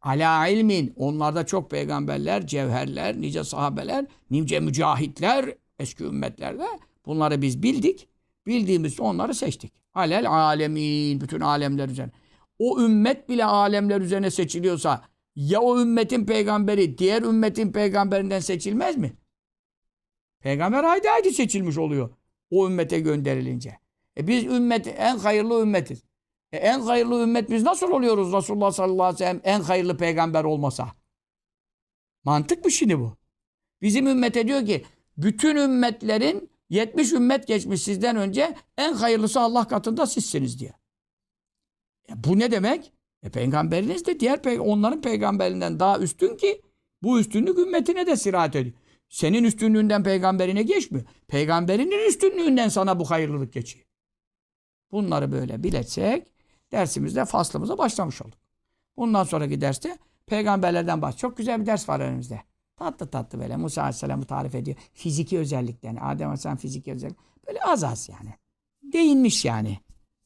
[0.01, 0.93] Ala ilmin.
[0.95, 6.67] Onlarda çok peygamberler, cevherler, nice sahabeler, nice mücahitler eski ümmetlerde.
[7.05, 8.07] Bunları biz bildik.
[8.47, 9.73] Bildiğimiz onları seçtik.
[9.93, 11.21] Alel alemin.
[11.21, 12.11] Bütün alemler üzerine.
[12.59, 15.01] O ümmet bile alemler üzerine seçiliyorsa
[15.35, 19.13] ya o ümmetin peygamberi diğer ümmetin peygamberinden seçilmez mi?
[20.39, 22.09] Peygamber haydi haydi seçilmiş oluyor.
[22.49, 23.79] O ümmete gönderilince.
[24.17, 26.03] E biz ümmet en hayırlı ümmetiz.
[26.51, 30.43] E en hayırlı ümmet biz nasıl oluyoruz Resulullah sallallahu aleyhi ve sellem en hayırlı peygamber
[30.43, 30.91] olmasa?
[32.23, 33.17] Mantık mı şimdi bu?
[33.81, 34.85] Bizim ümmete diyor ki
[35.17, 40.73] bütün ümmetlerin 70 ümmet geçmiş sizden önce en hayırlısı Allah katında sizsiniz diye.
[42.09, 42.92] E bu ne demek?
[43.23, 46.61] E peygamberiniz de diğer pey onların peygamberinden daha üstün ki
[47.03, 48.75] bu üstünlük ümmetine de sirayet ediyor.
[49.09, 51.05] Senin üstünlüğünden peygamberine geçmiyor.
[51.27, 53.85] Peygamberinin üstünlüğünden sana bu hayırlılık geçiyor.
[54.91, 56.27] Bunları böyle biletsek
[56.71, 58.39] dersimizde faslımıza başlamış olduk.
[58.97, 61.17] Bundan sonraki derste peygamberlerden bahs.
[61.17, 62.41] Çok güzel bir ders var önümüzde.
[62.75, 64.77] Tatlı tatlı böyle Musa Aleyhisselam'ı tarif ediyor.
[64.93, 66.01] Fiziki özelliklerini.
[66.01, 67.17] Adem Aleyhisselam fiziki özellik.
[67.47, 68.33] Böyle az az yani.
[68.93, 69.79] Değinmiş yani.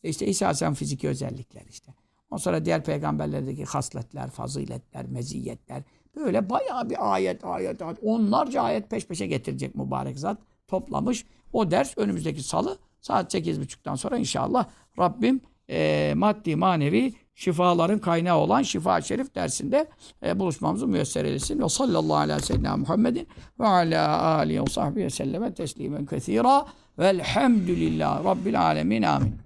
[0.03, 1.93] İşte İsa Aleyhisselam fiziki özellikler işte.
[2.29, 5.83] Ondan sonra diğer peygamberlerdeki hasletler, faziletler, meziyetler.
[6.15, 7.97] Böyle bayağı bir ayet, ayet, ayet.
[8.03, 10.37] Onlarca ayet peş peşe getirecek mübarek zat.
[10.67, 11.25] Toplamış.
[11.53, 14.65] O ders önümüzdeki salı saat 8.30'dan sonra inşallah
[14.99, 19.89] Rabbim e, maddi manevi şifaların kaynağı olan Şifa Şerif dersinde
[20.25, 21.61] e, buluşmamızı müyesser eylesin.
[21.61, 23.27] Ve sallallahu aleyhi ve sellem Muhammedin
[23.59, 26.65] ve ala alihi ve sahbihi selleme teslimen kethira
[26.99, 29.37] velhamdülillahi rabbil alemin amin.